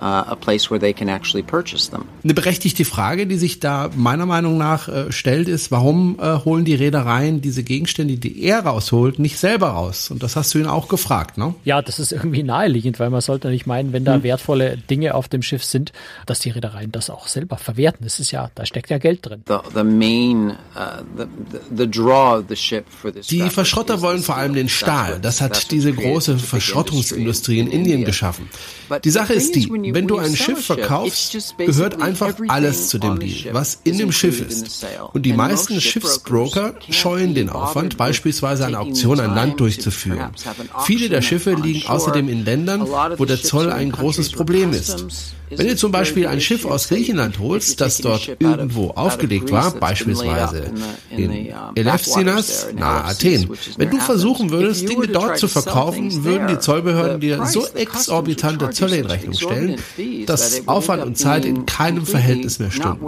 Uh, 0.00 0.22
a 0.30 0.36
place 0.36 0.70
where 0.70 0.78
they 0.78 0.92
can 0.92 1.08
actually 1.08 1.42
purchase 1.42 1.90
them. 1.90 2.04
Eine 2.22 2.32
berechtigte 2.32 2.84
Frage, 2.84 3.26
die 3.26 3.36
sich 3.36 3.58
da 3.58 3.90
meiner 3.96 4.26
Meinung 4.26 4.56
nach 4.56 4.86
äh, 4.86 5.10
stellt, 5.10 5.48
ist, 5.48 5.72
warum 5.72 6.20
äh, 6.20 6.36
holen 6.44 6.64
die 6.64 6.76
Reedereien 6.76 7.40
diese 7.40 7.64
Gegenstände, 7.64 8.16
die 8.16 8.44
er 8.44 8.60
rausholt, 8.60 9.18
nicht 9.18 9.38
selber 9.38 9.70
raus? 9.70 10.12
Und 10.12 10.22
das 10.22 10.36
hast 10.36 10.54
du 10.54 10.60
ihn 10.60 10.68
auch 10.68 10.86
gefragt, 10.86 11.36
ne? 11.36 11.56
Ja, 11.64 11.82
das 11.82 11.98
ist 11.98 12.12
irgendwie 12.12 12.44
naheliegend, 12.44 13.00
weil 13.00 13.10
man 13.10 13.22
sollte 13.22 13.48
nicht 13.48 13.66
meinen, 13.66 13.92
wenn 13.92 14.04
da 14.04 14.14
hm. 14.14 14.22
wertvolle 14.22 14.76
Dinge 14.76 15.16
auf 15.16 15.26
dem 15.26 15.42
Schiff 15.42 15.64
sind, 15.64 15.92
dass 16.26 16.38
die 16.38 16.50
Reedereien 16.50 16.92
das 16.92 17.10
auch 17.10 17.26
selber 17.26 17.56
verwerten. 17.56 18.04
Das 18.04 18.20
ist 18.20 18.30
ja, 18.30 18.52
da 18.54 18.66
steckt 18.66 18.90
ja 18.90 18.98
Geld 18.98 19.26
drin. 19.26 19.42
die 23.30 23.50
Verschrotter 23.50 24.00
wollen 24.00 24.22
vor 24.22 24.36
allem 24.36 24.54
den 24.54 24.68
Stahl. 24.68 25.18
Das 25.20 25.40
hat 25.40 25.72
diese 25.72 25.92
große 25.92 26.38
Verschrottungsindustrie 26.38 27.58
in 27.58 27.68
Indien 27.68 28.04
geschaffen. 28.04 28.48
Die 29.04 29.10
Sache 29.10 29.34
ist 29.34 29.54
die, 29.56 29.68
wenn 29.92 30.06
du 30.06 30.18
ein 30.18 30.36
Schiff 30.36 30.66
verkaufst, 30.66 31.54
gehört 31.58 32.00
einfach 32.00 32.34
alles 32.48 32.88
zu 32.88 32.98
dem 32.98 33.18
Deal, 33.18 33.52
was 33.52 33.80
in 33.84 33.98
dem 33.98 34.12
Schiff 34.12 34.40
ist. 34.40 34.86
Und 35.12 35.22
die 35.22 35.32
meisten 35.32 35.80
Schiffsbroker 35.80 36.74
scheuen 36.90 37.34
den 37.34 37.50
Aufwand, 37.50 37.96
beispielsweise 37.96 38.66
eine 38.66 38.78
Auktion 38.78 39.20
an 39.20 39.34
Land 39.34 39.60
durchzuführen. 39.60 40.30
Viele 40.84 41.08
der 41.08 41.22
Schiffe 41.22 41.54
liegen 41.54 41.88
außerdem 41.88 42.28
in 42.28 42.44
Ländern, 42.44 42.86
wo 43.16 43.24
der 43.24 43.42
Zoll 43.42 43.70
ein 43.70 43.92
großes 43.92 44.32
Problem 44.32 44.72
ist. 44.72 45.06
Wenn 45.50 45.66
du 45.66 45.76
zum 45.76 45.92
Beispiel 45.92 46.26
ein 46.26 46.40
Schiff 46.40 46.66
aus 46.66 46.88
Griechenland 46.88 47.38
holst, 47.38 47.80
das 47.80 47.98
dort 47.98 48.36
irgendwo 48.38 48.90
aufgelegt 48.90 49.50
war, 49.50 49.70
beispielsweise 49.72 50.70
in 51.10 51.52
Elefsinas, 51.74 52.68
nahe 52.74 53.04
Athen, 53.04 53.48
wenn 53.76 53.90
du 53.90 53.98
versuchen 53.98 54.50
würdest, 54.50 54.88
Dinge 54.88 55.08
dort 55.08 55.38
zu 55.38 55.48
verkaufen, 55.48 56.24
würden 56.24 56.48
die 56.48 56.58
Zollbehörden 56.58 57.20
dir 57.20 57.46
so 57.46 57.66
exorbitante 57.66 58.70
Zölle 58.70 58.96
in 58.98 59.06
Rechnung 59.06 59.34
stellen, 59.34 59.77
dass 60.26 60.68
Aufwand 60.68 61.04
und 61.04 61.16
Zeit 61.16 61.44
in 61.44 61.66
keinem 61.66 62.06
Verhältnis 62.06 62.58
mehr 62.58 62.70
stimmen. 62.70 63.00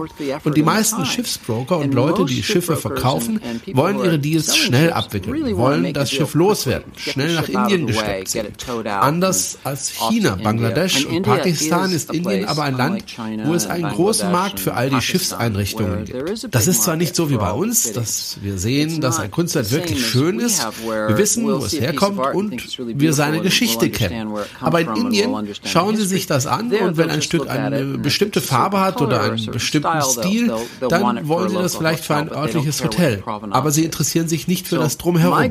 Und 0.45 0.57
die 0.57 0.63
meisten 0.63 1.05
Schiffsbroker 1.05 1.79
und 1.79 1.95
Leute, 1.95 2.25
die 2.25 2.43
Schiffe 2.43 2.77
verkaufen, 2.77 3.41
wollen 3.73 3.99
ihre 3.99 4.19
Deals 4.19 4.57
schnell 4.57 4.93
abwickeln, 4.93 5.57
wollen 5.57 5.93
das 5.93 6.11
Schiff 6.11 6.35
loswerden, 6.35 6.93
schnell 6.97 7.35
nach 7.35 7.49
Indien 7.49 7.87
gesteckt 7.87 8.29
sind. 8.29 8.51
Anders 8.87 9.59
als 9.65 9.91
China, 9.91 10.37
Bangladesch 10.43 11.05
und 11.05 11.23
Pakistan 11.23 11.93
ist 11.93 12.11
Indien 12.13 12.31
Indien 12.31 12.49
aber 12.49 12.65
ein 12.65 12.77
Land, 12.77 13.05
wo 13.45 13.55
es 13.55 13.67
einen 13.67 13.91
großen 13.91 14.31
Markt 14.31 14.61
für 14.61 14.75
all 14.75 14.91
die 14.91 15.01
Schiffseinrichtungen 15.01 16.05
gibt. 16.05 16.55
Das 16.55 16.67
ist 16.67 16.83
zwar 16.83 16.97
nicht 16.97 17.15
so 17.15 17.31
wie 17.31 17.37
bei 17.37 17.53
uns, 17.53 17.93
dass 17.93 18.39
wir 18.43 18.59
sehen, 18.59 19.01
dass 19.01 19.19
ein 19.19 19.31
Kunstwerk 19.31 19.71
wirklich 19.71 20.05
schön 20.07 20.39
ist, 20.39 20.67
wir 20.83 21.17
wissen, 21.19 21.45
wo 21.45 21.65
es 21.65 21.73
herkommt 21.73 22.35
und 22.35 22.79
wir 22.79 23.13
seine 23.13 23.41
Geschichte 23.41 23.91
kennen. 23.91 24.33
Aber 24.61 24.81
in 24.81 24.97
Indien 24.97 25.49
schauen 25.65 25.97
sie 25.97 26.07
sich 26.07 26.27
das 26.27 26.47
an 26.47 26.60
und 26.61 26.97
wenn 26.97 27.11
ein 27.11 27.23
Stück 27.23 27.49
eine 27.49 27.85
bestimmte 27.99 28.41
Farbe 28.41 28.81
hat 28.81 29.01
oder 29.01 29.23
einen 29.23 29.47
bestimmten 29.47 30.03
Stil, 30.03 30.53
dann 30.89 31.29
wollen 31.29 31.51
sie 31.51 31.57
das 31.57 31.77
vielleicht 31.77 32.05
für 32.05 32.17
ein 32.17 32.31
örtliches 32.31 32.83
Hotel. 32.83 33.23
Aber 33.51 33.71
sie 33.71 33.85
interessieren 33.85 34.29
sich 34.29 34.49
nicht 34.49 34.69
für 34.69 34.77
das 34.77 34.99
Drumherum. 34.99 35.51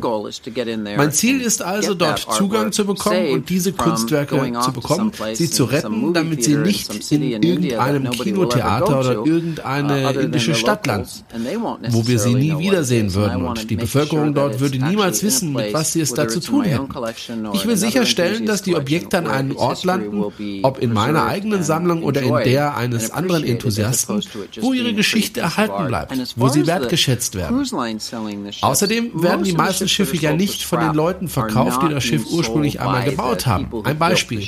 Mein 0.98 1.12
Ziel 1.12 1.42
ist 1.42 1.62
also, 1.62 1.94
dort 1.94 2.20
Zugang 2.20 2.72
zu 2.72 2.86
bekommen 2.86 3.30
und 3.32 3.50
diese 3.50 3.74
Kunstwerke 3.74 4.52
zu 4.62 4.72
bekommen, 4.72 5.12
sie 5.34 5.50
zu 5.50 5.66
retten, 5.66 6.14
damit 6.14 6.44
sie 6.44 6.56
nicht 6.56 7.12
in 7.12 7.44
irgendeinem 7.44 8.12
Kinotheater 8.12 9.00
oder 9.00 9.14
irgendeine 9.26 10.18
uh, 10.18 10.20
indische 10.20 10.56
Stadt 10.56 10.86
landen, 10.86 11.10
wo 11.90 12.08
wir 12.08 12.20
sie 12.20 12.34
nie 12.34 12.58
wiedersehen 12.60 13.14
würden 13.14 13.46
und 13.46 13.70
die 13.70 13.76
Bevölkerung 13.76 14.34
dort 14.34 14.60
würde 14.60 14.78
niemals 14.78 15.24
wissen, 15.24 15.54
mit 15.54 15.74
was 15.74 15.94
sie 15.94 16.02
es 16.02 16.14
da 16.14 16.28
zu 16.28 16.40
tun 16.40 16.64
hätten. 16.64 16.88
Ich 17.54 17.66
will 17.66 17.78
sicherstellen, 17.78 18.46
dass 18.46 18.62
die 18.62 18.76
Objekte 18.76 19.18
an 19.18 19.28
einem 19.28 19.56
Ort 19.56 19.84
landen, 19.84 20.24
ob 20.64 20.80
in 20.80 20.94
meiner 21.00 21.26
eigenen 21.26 21.64
Sammlung 21.64 22.04
oder 22.04 22.22
in 22.22 22.36
der 22.44 22.76
eines 22.76 23.12
anderen 23.12 23.44
Enthusiasten, 23.44 24.24
wo 24.62 24.74
ihre 24.74 24.94
Geschichte 24.94 25.42
erhalten 25.42 25.88
bleibt, 25.88 26.14
wo 26.36 26.50
sie 26.50 26.68
wertgeschätzt 26.68 27.36
werden. 27.36 27.66
Außerdem 28.62 29.24
werden 29.24 29.44
die 29.44 29.54
meisten 29.54 29.88
Schiffe 29.88 30.18
ja 30.18 30.34
nicht 30.34 30.64
von 30.64 30.80
den 30.80 30.94
Leuten 30.94 31.28
verkauft, 31.28 31.82
die 31.84 31.90
das 31.90 32.04
Schiff 32.04 32.26
ursprünglich 32.32 32.80
einmal 32.80 33.06
gebaut 33.06 33.46
haben. 33.46 33.70
Ein 33.84 33.98
Beispiel. 33.98 34.46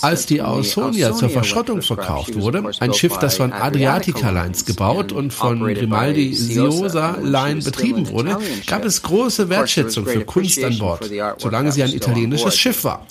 Als 0.00 0.26
die 0.26 0.42
Ausonia 0.42 1.12
zur 1.14 1.28
Verschrottung 1.28 1.82
verkauft 1.82 2.34
wurde. 2.34 2.62
Ein 2.80 2.94
Schiff, 2.94 3.16
das 3.18 3.36
von 3.36 3.52
Adriatica 3.52 4.30
Lines 4.30 4.64
gebaut 4.64 5.12
und 5.12 5.32
von 5.32 5.60
Grimaldi 5.60 6.34
Siosa 6.34 7.18
Line 7.22 7.62
betrieben 7.62 8.08
wurde, 8.08 8.38
gab 8.66 8.84
es 8.84 9.02
große 9.02 9.48
Wertschätzung 9.48 10.06
für 10.06 10.24
Kunst 10.24 10.62
an 10.62 10.78
Bord, 10.78 11.10
solange 11.38 11.72
sie 11.72 11.82
ein 11.82 11.92
italienisches 11.92 12.56
Schiff 12.56 12.84
war. 12.84 13.06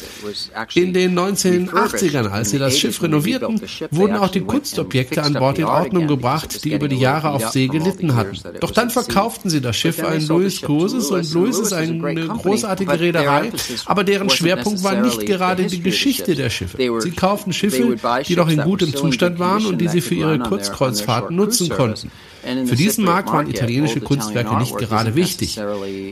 In 0.74 0.94
den 0.94 1.18
1980ern, 1.18 2.30
als 2.30 2.54
sie 2.58 2.64
das 2.64 2.78
Schiff 2.78 3.02
renovierten, 3.02 3.62
wurden 3.92 4.16
auch 4.18 4.30
die 4.30 4.42
Kunstobjekte 4.42 5.24
an 5.24 5.34
Bord 5.34 5.60
in 5.60 5.66
Ordnung 5.66 6.08
gebracht, 6.08 6.64
die 6.64 6.74
über 6.74 6.88
die 6.88 6.98
Jahre 6.98 7.32
auf 7.32 7.50
See 7.50 7.68
gelitten 7.68 8.16
hatten. 8.16 8.38
Doch 8.60 8.72
dann 8.72 8.90
verkauften 8.90 9.50
sie 9.50 9.62
das 9.62 9.76
Schiff 9.76 10.04
an 10.04 10.26
Louis 10.28 10.62
Cruises 10.62 11.12
und 11.12 11.34
Louis 11.34 11.60
ist 11.60 11.74
eine 11.74 12.28
großartige 12.28 13.00
Reederei, 13.00 13.52
aber 13.86 14.04
deren 14.04 14.30
Schwerpunkt 14.30 14.84
war 14.84 14.96
nicht 15.02 15.26
gerade 15.26 15.66
die 15.66 15.82
Geschichte 15.82 16.36
der 16.36 16.50
Schiffe. 16.50 16.78
Sie 17.02 17.12
kauften 17.12 17.54
Schiffe, 17.54 17.96
die 18.28 18.36
noch 18.36 18.50
in 18.50 18.62
gutem 18.62 18.94
Zustand 18.96 19.40
waren 19.40 19.66
und 19.66 19.80
die 19.80 19.88
sie 19.88 20.02
für 20.02 20.16
ihre 20.16 20.40
Kurzkreuzfahrten 20.40 21.36
nutzen 21.36 21.70
konnten. 21.70 22.12
Für 22.44 22.76
diesen 22.76 23.06
Markt 23.06 23.32
waren 23.32 23.50
italienische 23.50 24.02
Kunstwerke 24.02 24.56
nicht 24.58 24.78
gerade 24.78 25.16
wichtig. 25.16 25.60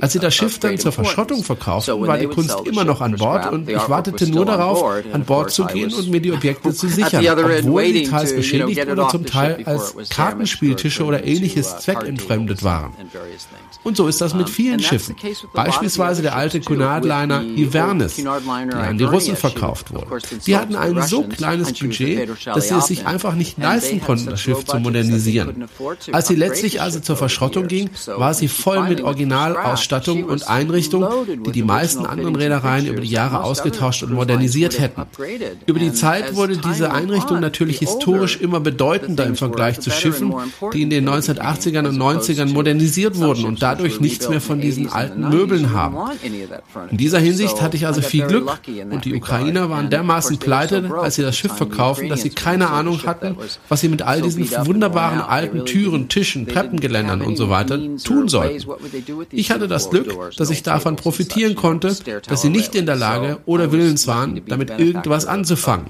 Als 0.02 0.14
sie 0.14 0.20
das 0.20 0.36
Schiff 0.36 0.60
dann 0.60 0.78
zur 0.78 0.92
Verschrottung 0.92 1.44
verkauften, 1.44 2.00
war 2.08 2.18
die 2.18 2.28
Kunst 2.28 2.56
immer 2.66 2.84
noch 2.84 3.02
an 3.02 3.16
Bord 3.16 3.52
und 3.52 3.70
ich 3.70 3.90
wartete 3.90 4.30
nur 4.30 4.46
darauf, 4.46 5.04
an 5.12 5.24
Bord 5.26 5.52
zu 5.52 5.66
gehen 5.66 5.94
und 5.94 6.10
mir 6.10 6.22
die 6.22 6.32
Objekte 6.32 6.74
zu 6.74 6.88
sichern, 6.88 7.26
obwohl 7.28 7.86
sie 7.86 8.04
teils 8.04 8.36
beschädigt 8.36 8.88
oder 8.88 9.10
zum 9.10 9.26
Teil 9.26 9.64
als 9.66 9.96
Kartenspieltische 10.10 11.04
oder 11.04 11.24
ähnliches 11.24 11.78
zweckentfremdet 11.78 12.64
waren. 12.64 12.94
Und 13.84 13.98
so 13.98 14.08
ist 14.08 14.20
das 14.22 14.34
mit 14.34 14.50
vielen 14.50 14.80
Schiffen. 14.80 15.16
Beispielsweise 15.54 16.22
der 16.22 16.36
alte 16.36 16.60
Cunard-Liner 16.60 17.44
Ivernus, 17.44 18.16
der 18.16 18.76
an 18.76 18.98
die 18.98 19.04
Russen 19.04 19.36
verkauft 19.36 19.94
wurde. 19.94 20.20
Die 20.46 20.58
hatten 20.58 20.76
ein 20.76 21.02
so 21.04 21.24
kleines 21.24 21.74
Budget, 21.74 22.30
dass 22.46 22.70
sie 22.70 22.76
es 22.76 22.88
sich 22.88 23.06
einfach 23.06 23.36
nicht 23.36 23.58
leisten 23.58 24.02
konnten, 24.02 24.28
das 24.28 24.42
Schiff 24.42 24.66
zu 24.66 24.80
modernisieren. 24.80 25.68
Als 26.16 26.30
sie 26.30 26.36
letztlich 26.36 26.82
also 26.82 27.02
zur 27.02 27.18
Verschrottung 27.18 27.68
ging, 27.68 27.90
war 28.08 28.34
sie 28.34 28.48
voll 28.48 28.88
mit 28.88 29.02
Originalausstattung 29.02 30.24
und 30.24 30.48
Einrichtung, 30.48 31.06
die 31.46 31.52
die 31.52 31.62
meisten 31.62 32.06
anderen 32.06 32.38
Reedereien 32.38 32.88
über 32.88 33.02
die 33.02 33.10
Jahre 33.10 33.44
ausgetauscht 33.44 34.02
und 34.02 34.14
modernisiert 34.14 34.80
hätten. 34.80 35.02
Über 35.66 35.78
die 35.78 35.92
Zeit 35.92 36.34
wurde 36.38 36.56
diese 36.56 36.94
Einrichtung 36.94 37.42
natürlich 37.42 37.80
historisch 37.80 38.40
immer 38.40 38.62
bedeutender 38.62 39.26
im 39.26 39.36
Vergleich 39.36 39.82
zu 39.82 39.92
Schiffen, 39.92 40.34
die 40.72 40.84
in 40.84 40.90
den 40.90 41.06
1980ern 41.10 41.86
und 41.86 41.98
90ern 41.98 42.54
modernisiert 42.54 43.18
wurden 43.18 43.44
und 43.44 43.62
dadurch 43.62 44.00
nichts 44.00 44.30
mehr 44.30 44.40
von 44.40 44.62
diesen 44.62 44.88
alten 44.88 45.28
Möbeln 45.28 45.74
haben. 45.74 45.98
In 46.92 46.98
dieser 46.98 47.20
Hinsicht 47.20 47.62
hatte 47.62 47.76
ich 47.76 47.88
also 47.88 48.00
viel 48.02 48.26
Glück 48.26 48.58
und 48.90 49.04
die 49.04 49.16
Ukrainer 49.16 49.70
waren 49.70 49.90
dermaßen 49.90 50.38
pleite, 50.38 50.90
als 50.98 51.16
sie 51.16 51.24
das 51.24 51.38
Schiff 51.38 51.58
verkaufen, 51.58 52.08
dass 52.08 52.22
sie 52.22 52.30
keine 52.30 52.70
Ahnung 52.70 53.04
hatten, 53.06 53.36
was 53.68 53.82
sie 53.82 53.90
mit 53.90 54.02
all 54.02 54.22
diesen 54.22 54.50
wunderbaren 54.66 55.20
alten 55.20 55.66
Türen, 55.66 56.05
Tischen, 56.10 56.48
Treppengeländern 56.48 57.22
und 57.22 57.38
so 57.38 57.50
weiter 57.50 57.80
tun 58.04 58.28
sollten. 58.28 58.66
Ich 59.32 59.52
hatte 59.52 59.68
das 59.68 59.90
Glück, 59.90 60.36
dass 60.38 60.50
ich 60.50 60.64
davon 60.64 60.96
profitieren 60.96 61.56
konnte, 61.56 61.96
dass 62.28 62.42
sie 62.42 62.50
nicht 62.50 62.76
in 62.76 62.86
der 62.86 62.96
Lage 62.96 63.40
oder 63.46 63.72
willens 63.72 64.08
waren, 64.08 64.42
damit 64.48 64.70
irgendwas 64.72 65.26
anzufangen. 65.26 65.88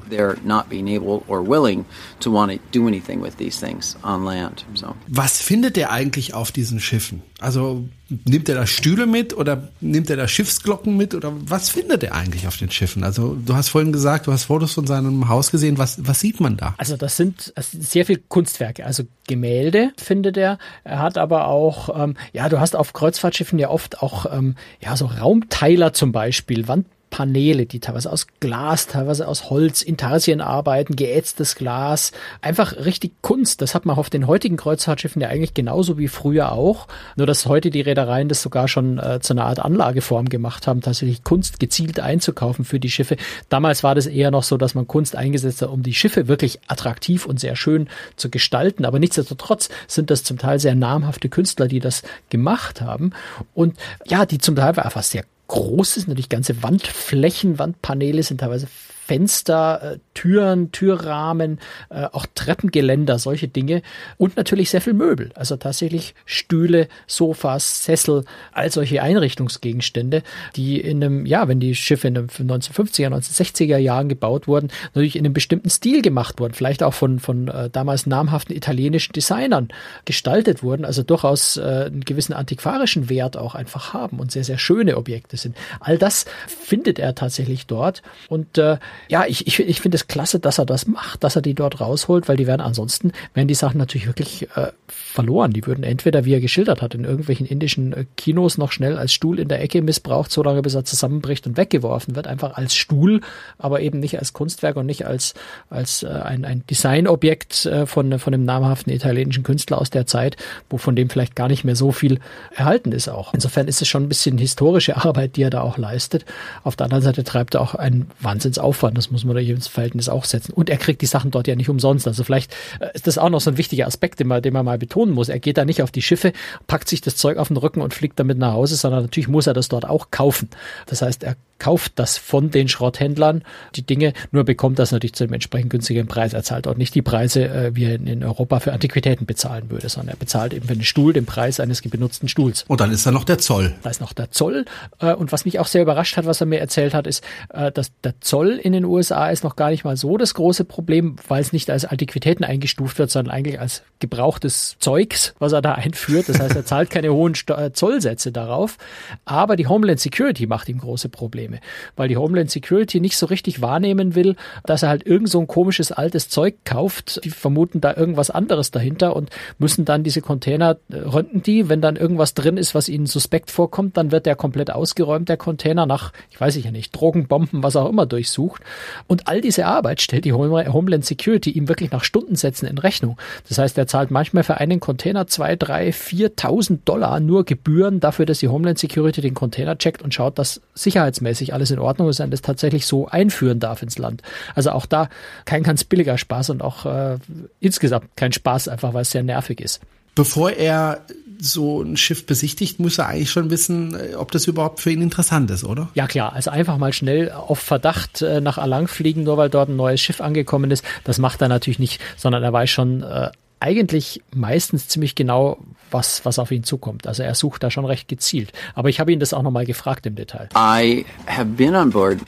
Was 5.07 5.41
findet 5.41 5.77
er 5.77 5.91
eigentlich 5.91 6.33
auf 6.33 6.51
diesen 6.51 6.79
Schiffen? 6.79 7.21
Also 7.39 7.87
nimmt 8.09 8.49
er 8.49 8.55
da 8.55 8.67
Stühle 8.67 9.07
mit 9.07 9.35
oder 9.35 9.69
nimmt 9.81 10.09
er 10.09 10.17
da 10.17 10.27
Schiffsglocken 10.27 10.95
mit 10.95 11.15
oder 11.15 11.33
was 11.35 11.69
findet 11.69 12.03
er 12.03 12.13
eigentlich 12.13 12.47
auf 12.47 12.57
den 12.57 12.69
Schiffen? 12.69 13.03
Also 13.03 13.35
du 13.35 13.55
hast 13.55 13.69
vorhin 13.69 13.91
gesagt, 13.91 14.27
du 14.27 14.31
hast 14.31 14.45
Fotos 14.45 14.73
von 14.73 14.85
seinem 14.85 15.27
Haus 15.27 15.51
gesehen. 15.51 15.77
Was, 15.77 16.05
was 16.05 16.19
sieht 16.19 16.39
man 16.39 16.57
da? 16.57 16.75
Also 16.77 16.97
das 16.97 17.17
sind 17.17 17.53
sehr 17.57 18.05
viele 18.05 18.21
Kunstwerke, 18.27 18.85
also 18.85 19.03
Gemälde 19.27 19.91
findet 19.97 20.37
er. 20.37 20.57
Er 20.83 20.99
hat 20.99 21.17
aber 21.17 21.47
auch, 21.47 22.03
ähm, 22.03 22.15
ja, 22.31 22.47
du 22.49 22.59
hast 22.59 22.75
auf 22.75 22.93
Kreuzfahrtschiffen 22.93 23.57
ja 23.57 23.69
oft 23.69 24.01
auch 24.01 24.31
ähm, 24.31 24.55
ja 24.81 24.95
so 24.95 25.05
Raumteiler 25.05 25.93
zum 25.93 26.11
Beispiel, 26.11 26.67
Wand 26.67 26.85
Paneele, 27.15 27.65
die 27.65 27.79
teilweise 27.79 28.11
aus 28.11 28.27
Glas, 28.41 28.87
teilweise 28.87 29.25
aus 29.29 29.49
Holz, 29.49 29.81
Intarsien 29.81 30.41
arbeiten, 30.41 30.97
geätztes 30.97 31.55
Glas, 31.55 32.11
einfach 32.41 32.75
richtig 32.75 33.13
Kunst. 33.21 33.61
Das 33.61 33.73
hat 33.73 33.85
man 33.85 33.97
auf 33.97 34.09
den 34.09 34.27
heutigen 34.27 34.57
Kreuzfahrtschiffen 34.57 35.21
ja 35.21 35.29
eigentlich 35.29 35.53
genauso 35.53 35.97
wie 35.97 36.09
früher 36.09 36.51
auch, 36.51 36.89
nur 37.15 37.25
dass 37.25 37.45
heute 37.45 37.69
die 37.69 37.79
Reedereien 37.79 38.27
das 38.27 38.41
sogar 38.41 38.67
schon 38.67 38.99
äh, 38.99 39.21
zu 39.21 39.31
einer 39.31 39.45
Art 39.45 39.59
Anlageform 39.59 40.27
gemacht 40.27 40.67
haben, 40.67 40.81
tatsächlich 40.81 41.23
Kunst 41.23 41.61
gezielt 41.61 42.01
einzukaufen 42.01 42.65
für 42.65 42.81
die 42.81 42.91
Schiffe. 42.91 43.15
Damals 43.47 43.81
war 43.81 43.95
das 43.95 44.07
eher 44.07 44.29
noch 44.29 44.43
so, 44.43 44.57
dass 44.57 44.75
man 44.75 44.85
Kunst 44.85 45.15
eingesetzt 45.15 45.61
hat, 45.61 45.69
um 45.69 45.83
die 45.83 45.93
Schiffe 45.93 46.27
wirklich 46.27 46.59
attraktiv 46.67 47.25
und 47.25 47.39
sehr 47.39 47.55
schön 47.55 47.87
zu 48.17 48.29
gestalten, 48.29 48.83
aber 48.83 48.99
nichtsdestotrotz 48.99 49.69
sind 49.87 50.09
das 50.09 50.25
zum 50.25 50.37
Teil 50.37 50.59
sehr 50.59 50.75
namhafte 50.75 51.29
Künstler, 51.29 51.69
die 51.69 51.79
das 51.79 52.03
gemacht 52.29 52.81
haben 52.81 53.11
und 53.53 53.77
ja, 54.05 54.25
die 54.25 54.39
zum 54.39 54.57
Teil 54.57 54.77
einfach 54.77 55.03
sehr 55.03 55.23
groß 55.47 55.97
ist, 55.97 56.07
natürlich 56.07 56.29
ganze 56.29 56.63
Wandflächen, 56.63 57.59
Wandpaneele 57.59 58.23
sind 58.23 58.39
teilweise 58.39 58.67
Fenster, 59.05 59.81
äh, 59.83 59.97
Türen, 60.15 60.71
Türrahmen, 60.71 61.59
äh, 61.89 62.05
auch 62.05 62.25
Treppengeländer, 62.33 63.19
solche 63.19 63.47
Dinge 63.47 63.83
und 64.17 64.35
natürlich 64.35 64.71
sehr 64.71 64.81
viel 64.81 64.93
Möbel. 64.93 65.29
Also 65.35 65.57
tatsächlich 65.57 66.15
Stühle, 66.25 66.87
Sofas, 67.05 67.85
Sessel, 67.85 68.25
all 68.51 68.71
solche 68.71 69.03
Einrichtungsgegenstände, 69.03 70.23
die 70.55 70.79
in 70.81 71.03
einem, 71.03 71.25
ja, 71.27 71.47
wenn 71.47 71.59
die 71.59 71.75
Schiffe 71.75 72.07
in 72.07 72.15
den 72.15 72.27
1950er, 72.29 73.09
1960er 73.09 73.77
Jahren 73.77 74.09
gebaut 74.09 74.47
wurden, 74.47 74.69
natürlich 74.85 75.15
in 75.15 75.23
einem 75.23 75.33
bestimmten 75.33 75.69
Stil 75.69 76.01
gemacht 76.01 76.39
wurden, 76.39 76.55
vielleicht 76.55 76.81
auch 76.81 76.95
von, 76.95 77.19
von 77.19 77.47
äh, 77.47 77.69
damals 77.69 78.07
namhaften 78.07 78.55
italienischen 78.55 79.13
Designern 79.13 79.67
gestaltet 80.05 80.63
wurden, 80.63 80.83
also 80.83 81.03
durchaus 81.03 81.59
einen 81.59 82.01
gewissen 82.01 82.33
antiquarischen 82.33 83.09
Wert 83.09 83.37
auch 83.37 83.53
einfach 83.55 83.93
haben 83.93 84.19
und 84.19 84.31
sehr, 84.31 84.43
sehr 84.43 84.57
schöne 84.57 84.97
Objekte 84.97 85.37
sind. 85.37 85.55
All 85.79 85.97
das 85.97 86.25
findet 86.47 86.97
er 86.97 87.13
tatsächlich 87.13 87.67
dort 87.67 88.01
und 88.29 88.57
äh, 88.57 88.77
ja, 89.07 89.25
ich, 89.25 89.47
ich, 89.47 89.59
ich 89.59 89.81
finde 89.81 89.95
es 89.95 90.07
klasse, 90.07 90.39
dass 90.39 90.57
er 90.57 90.65
das 90.65 90.87
macht, 90.87 91.23
dass 91.23 91.35
er 91.35 91.41
die 91.41 91.53
dort 91.53 91.79
rausholt, 91.79 92.27
weil 92.27 92.37
die 92.37 92.47
werden 92.47 92.61
ansonsten, 92.61 93.11
werden 93.33 93.47
die 93.47 93.55
Sachen 93.55 93.77
natürlich 93.77 94.07
wirklich 94.07 94.49
äh, 94.55 94.71
verloren. 95.15 95.51
Die 95.51 95.65
würden 95.65 95.83
entweder, 95.83 96.25
wie 96.25 96.33
er 96.33 96.41
geschildert 96.41 96.81
hat, 96.81 96.93
in 96.95 97.05
irgendwelchen 97.05 97.45
indischen 97.45 97.93
äh, 97.93 98.05
Kinos 98.17 98.57
noch 98.57 98.71
schnell 98.71 98.97
als 98.97 99.13
Stuhl 99.13 99.39
in 99.39 99.47
der 99.47 99.61
Ecke 99.61 99.81
missbraucht, 99.81 100.31
so 100.31 100.43
lange 100.43 100.61
bis 100.61 100.75
er 100.75 100.85
zusammenbricht 100.85 101.47
und 101.47 101.57
weggeworfen 101.57 102.15
wird, 102.15 102.27
einfach 102.27 102.55
als 102.55 102.75
Stuhl, 102.75 103.21
aber 103.57 103.81
eben 103.81 103.99
nicht 103.99 104.19
als 104.19 104.33
Kunstwerk 104.33 104.75
und 104.75 104.85
nicht 104.85 105.05
als, 105.05 105.33
als 105.69 106.03
äh, 106.03 106.07
ein, 106.07 106.45
ein 106.45 106.63
Designobjekt 106.67 107.65
äh, 107.65 107.85
von, 107.85 108.19
von 108.19 108.33
einem 108.33 108.45
namhaften 108.45 108.91
italienischen 108.91 109.43
Künstler 109.43 109.79
aus 109.79 109.89
der 109.89 110.05
Zeit, 110.05 110.37
wo 110.69 110.77
von 110.77 110.95
dem 110.95 111.09
vielleicht 111.09 111.35
gar 111.35 111.47
nicht 111.47 111.63
mehr 111.63 111.75
so 111.75 111.91
viel 111.91 112.19
erhalten 112.53 112.91
ist 112.91 113.07
auch. 113.07 113.33
Insofern 113.33 113.67
ist 113.67 113.81
es 113.81 113.87
schon 113.87 114.03
ein 114.03 114.09
bisschen 114.09 114.37
historische 114.37 114.97
Arbeit, 114.97 115.35
die 115.35 115.43
er 115.43 115.49
da 115.49 115.61
auch 115.61 115.77
leistet. 115.77 116.25
Auf 116.63 116.75
der 116.75 116.85
anderen 116.85 117.03
Seite 117.03 117.23
treibt 117.23 117.55
er 117.55 117.61
auch 117.61 117.75
einen 117.75 118.07
Wahnsinnsaufwand 118.19 118.95
das 118.95 119.11
muss 119.11 119.25
man 119.25 119.35
da 119.35 119.41
ins 119.41 119.67
Verhältnis 119.67 120.09
auch 120.09 120.25
setzen. 120.25 120.53
Und 120.53 120.69
er 120.69 120.77
kriegt 120.77 121.01
die 121.01 121.05
Sachen 121.05 121.31
dort 121.31 121.47
ja 121.47 121.55
nicht 121.55 121.69
umsonst. 121.69 122.07
Also 122.07 122.23
vielleicht 122.23 122.53
äh, 122.79 122.89
ist 122.93 123.07
das 123.07 123.17
auch 123.17 123.29
noch 123.29 123.41
so 123.41 123.51
ein 123.51 123.57
wichtiger 123.57 123.87
Aspekt, 123.87 124.19
den 124.19 124.27
man, 124.27 124.41
den 124.41 124.53
man 124.53 124.65
mal 124.65 124.77
betonen 125.05 125.13
muss. 125.15 125.29
Er 125.29 125.39
geht 125.39 125.57
da 125.57 125.65
nicht 125.65 125.81
auf 125.81 125.91
die 125.91 126.01
Schiffe, 126.01 126.33
packt 126.67 126.89
sich 126.89 127.01
das 127.01 127.15
Zeug 127.15 127.37
auf 127.37 127.47
den 127.47 127.57
Rücken 127.57 127.81
und 127.81 127.93
fliegt 127.93 128.19
damit 128.19 128.37
nach 128.37 128.53
Hause, 128.53 128.75
sondern 128.75 129.03
natürlich 129.03 129.27
muss 129.27 129.47
er 129.47 129.53
das 129.53 129.69
dort 129.69 129.85
auch 129.85 130.11
kaufen. 130.11 130.49
Das 130.87 131.01
heißt, 131.01 131.23
er 131.23 131.35
kauft 131.59 131.93
das 131.95 132.17
von 132.17 132.51
den 132.51 132.67
Schrotthändlern, 132.67 133.43
die 133.75 133.83
Dinge, 133.83 134.13
nur 134.31 134.43
bekommt 134.43 134.79
das 134.79 134.91
natürlich 134.91 135.13
zu 135.13 135.23
einem 135.23 135.33
entsprechend 135.33 135.69
günstigen 135.69 136.07
Preis. 136.07 136.33
Er 136.33 136.43
zahlt 136.43 136.67
auch 136.67 136.75
nicht 136.75 136.93
die 136.95 137.01
Preise, 137.01 137.47
äh, 137.47 137.75
wie 137.75 137.85
er 137.85 137.95
in 137.95 138.23
Europa 138.23 138.59
für 138.59 138.73
Antiquitäten 138.73 139.25
bezahlen 139.25 139.69
würde, 139.69 139.89
sondern 139.89 140.15
er 140.15 140.17
bezahlt 140.17 140.53
eben 140.53 140.67
für 140.67 140.73
einen 140.73 140.83
Stuhl 140.83 141.13
den 141.13 141.25
Preis 141.25 141.59
eines 141.59 141.81
benutzten 141.81 142.27
Stuhls. 142.27 142.65
Und 142.67 142.81
dann 142.81 142.91
ist 142.91 143.05
da 143.05 143.11
noch 143.11 143.23
der 143.23 143.37
Zoll. 143.37 143.73
Da 143.83 143.89
ist 143.89 144.01
noch 144.01 144.13
der 144.13 144.31
Zoll. 144.31 144.65
Äh, 144.99 145.13
und 145.13 145.31
was 145.31 145.45
mich 145.45 145.59
auch 145.59 145.67
sehr 145.67 145.81
überrascht 145.81 146.17
hat, 146.17 146.25
was 146.25 146.41
er 146.41 146.47
mir 146.47 146.59
erzählt 146.59 146.93
hat, 146.93 147.07
ist, 147.07 147.23
äh, 147.49 147.71
dass 147.71 147.91
der 148.03 148.19
Zoll 148.19 148.59
in 148.61 148.73
den 148.73 148.85
USA 148.85 149.29
ist 149.29 149.43
noch 149.43 149.55
gar 149.55 149.69
nicht 149.69 149.83
mal 149.83 149.97
so 149.97 150.17
das 150.17 150.33
große 150.33 150.65
Problem, 150.65 151.15
weil 151.27 151.41
es 151.41 151.53
nicht 151.53 151.69
als 151.69 151.85
Antiquitäten 151.85 152.43
eingestuft 152.43 152.99
wird, 152.99 153.11
sondern 153.11 153.33
eigentlich 153.33 153.59
als 153.59 153.83
gebrauchtes 153.99 154.75
Zeugs, 154.79 155.33
was 155.39 155.53
er 155.53 155.61
da 155.61 155.73
einführt. 155.73 156.27
Das 156.27 156.39
heißt, 156.39 156.55
er 156.55 156.65
zahlt 156.65 156.89
keine 156.89 157.13
hohen 157.13 157.33
Zollsätze 157.33 158.31
darauf. 158.31 158.77
Aber 159.23 159.55
die 159.55 159.67
Homeland 159.67 159.99
Security 159.99 160.47
macht 160.47 160.69
ihm 160.69 160.79
große 160.79 161.09
Probleme. 161.09 161.44
Probleme, 161.45 161.59
weil 161.95 162.07
die 162.07 162.17
Homeland 162.17 162.51
Security 162.51 162.99
nicht 162.99 163.17
so 163.17 163.25
richtig 163.27 163.61
wahrnehmen 163.61 164.15
will, 164.15 164.35
dass 164.65 164.83
er 164.83 164.89
halt 164.89 165.05
irgend 165.05 165.29
so 165.29 165.39
ein 165.39 165.47
komisches 165.47 165.91
altes 165.91 166.29
Zeug 166.29 166.55
kauft. 166.65 167.23
Die 167.23 167.29
vermuten 167.29 167.81
da 167.81 167.95
irgendwas 167.95 168.29
anderes 168.29 168.71
dahinter 168.71 169.15
und 169.15 169.29
müssen 169.57 169.85
dann 169.85 170.03
diese 170.03 170.21
Container 170.21 170.77
äh, 170.89 170.97
röntgen 170.97 171.43
die. 171.43 171.69
Wenn 171.69 171.81
dann 171.81 171.95
irgendwas 171.95 172.33
drin 172.33 172.57
ist, 172.57 172.75
was 172.75 172.89
ihnen 172.89 173.05
suspekt 173.05 173.51
vorkommt, 173.51 173.97
dann 173.97 174.11
wird 174.11 174.25
der 174.25 174.35
komplett 174.35 174.71
ausgeräumt, 174.71 175.29
der 175.29 175.37
Container 175.37 175.85
nach, 175.85 176.11
ich 176.31 176.39
weiß 176.39 176.61
ja 176.63 176.71
nicht, 176.71 176.91
Drogen, 176.95 177.27
Bomben, 177.27 177.63
was 177.63 177.75
auch 177.75 177.89
immer 177.89 178.05
durchsucht. 178.05 178.61
Und 179.07 179.27
all 179.27 179.41
diese 179.41 179.65
Arbeit 179.65 180.01
stellt 180.01 180.25
die 180.25 180.33
Homeland 180.33 181.05
Security 181.05 181.51
ihm 181.51 181.67
wirklich 181.67 181.91
nach 181.91 182.03
Stundensätzen 182.03 182.67
in 182.67 182.77
Rechnung. 182.77 183.17
Das 183.47 183.57
heißt, 183.57 183.77
er 183.77 183.87
zahlt 183.87 184.11
manchmal 184.11 184.43
für 184.43 184.57
einen 184.57 184.79
Container 184.79 185.27
zwei, 185.27 185.55
drei, 185.55 185.91
viertausend 185.91 186.87
Dollar 186.87 187.19
nur 187.19 187.45
Gebühren 187.45 187.99
dafür, 187.99 188.25
dass 188.25 188.39
die 188.39 188.47
Homeland 188.47 188.79
Security 188.79 189.21
den 189.21 189.33
Container 189.33 189.77
checkt 189.77 190.01
und 190.01 190.13
schaut, 190.13 190.39
dass 190.39 190.61
sicherheitsmäßig 190.73 191.34
rechtmäßig 191.35 191.53
alles 191.53 191.71
in 191.71 191.79
Ordnung 191.79 192.09
ist 192.09 192.19
und 192.19 192.31
das 192.31 192.41
tatsächlich 192.41 192.85
so 192.85 193.07
einführen 193.07 193.59
darf 193.59 193.81
ins 193.81 193.97
Land. 193.97 194.21
Also 194.55 194.71
auch 194.71 194.85
da 194.85 195.09
kein 195.45 195.63
ganz 195.63 195.83
billiger 195.83 196.17
Spaß 196.17 196.49
und 196.51 196.61
auch 196.61 196.85
äh, 196.85 197.17
insgesamt 197.59 198.15
kein 198.15 198.31
Spaß, 198.31 198.67
einfach 198.67 198.93
weil 198.93 199.01
es 199.01 199.11
sehr 199.11 199.23
nervig 199.23 199.61
ist. 199.61 199.81
Bevor 200.15 200.51
er 200.51 201.01
so 201.37 201.81
ein 201.81 201.97
Schiff 201.97 202.25
besichtigt, 202.25 202.79
muss 202.79 202.97
er 202.97 203.07
eigentlich 203.07 203.31
schon 203.31 203.49
wissen, 203.49 203.93
äh, 203.93 204.15
ob 204.15 204.31
das 204.31 204.47
überhaupt 204.47 204.79
für 204.79 204.91
ihn 204.91 205.01
interessant 205.01 205.51
ist, 205.51 205.65
oder? 205.65 205.89
Ja 205.93 206.07
klar, 206.07 206.33
also 206.33 206.49
einfach 206.51 206.77
mal 206.77 206.93
schnell 206.93 207.31
auf 207.31 207.59
Verdacht 207.59 208.21
äh, 208.21 208.39
nach 208.39 208.57
Alang 208.57 208.87
fliegen, 208.87 209.23
nur 209.23 209.37
weil 209.37 209.49
dort 209.49 209.69
ein 209.69 209.75
neues 209.75 209.99
Schiff 209.99 210.21
angekommen 210.21 210.71
ist, 210.71 210.85
das 211.03 211.17
macht 211.17 211.41
er 211.41 211.49
natürlich 211.49 211.79
nicht, 211.79 212.01
sondern 212.15 212.43
er 212.43 212.53
weiß 212.53 212.69
schon 212.69 213.03
äh, 213.03 213.31
eigentlich 213.59 214.21
meistens 214.33 214.87
ziemlich 214.87 215.15
genau, 215.15 215.57
was, 215.91 216.25
was 216.25 216.39
auf 216.39 216.51
ihn 216.51 216.63
zukommt. 216.63 217.07
Also 217.07 217.23
er 217.23 217.35
sucht 217.35 217.63
da 217.63 217.71
schon 217.71 217.85
recht 217.85 218.07
gezielt. 218.07 218.51
Aber 218.73 218.89
ich 218.89 218.99
habe 218.99 219.11
ihn 219.13 219.19
das 219.19 219.33
auch 219.33 219.43
nochmal 219.43 219.65
gefragt 219.65 220.05
im 220.05 220.15
Detail. 220.15 220.49
I 220.55 221.05
have 221.27 221.45
been 221.45 221.75
on 221.75 221.89
board 221.91 222.19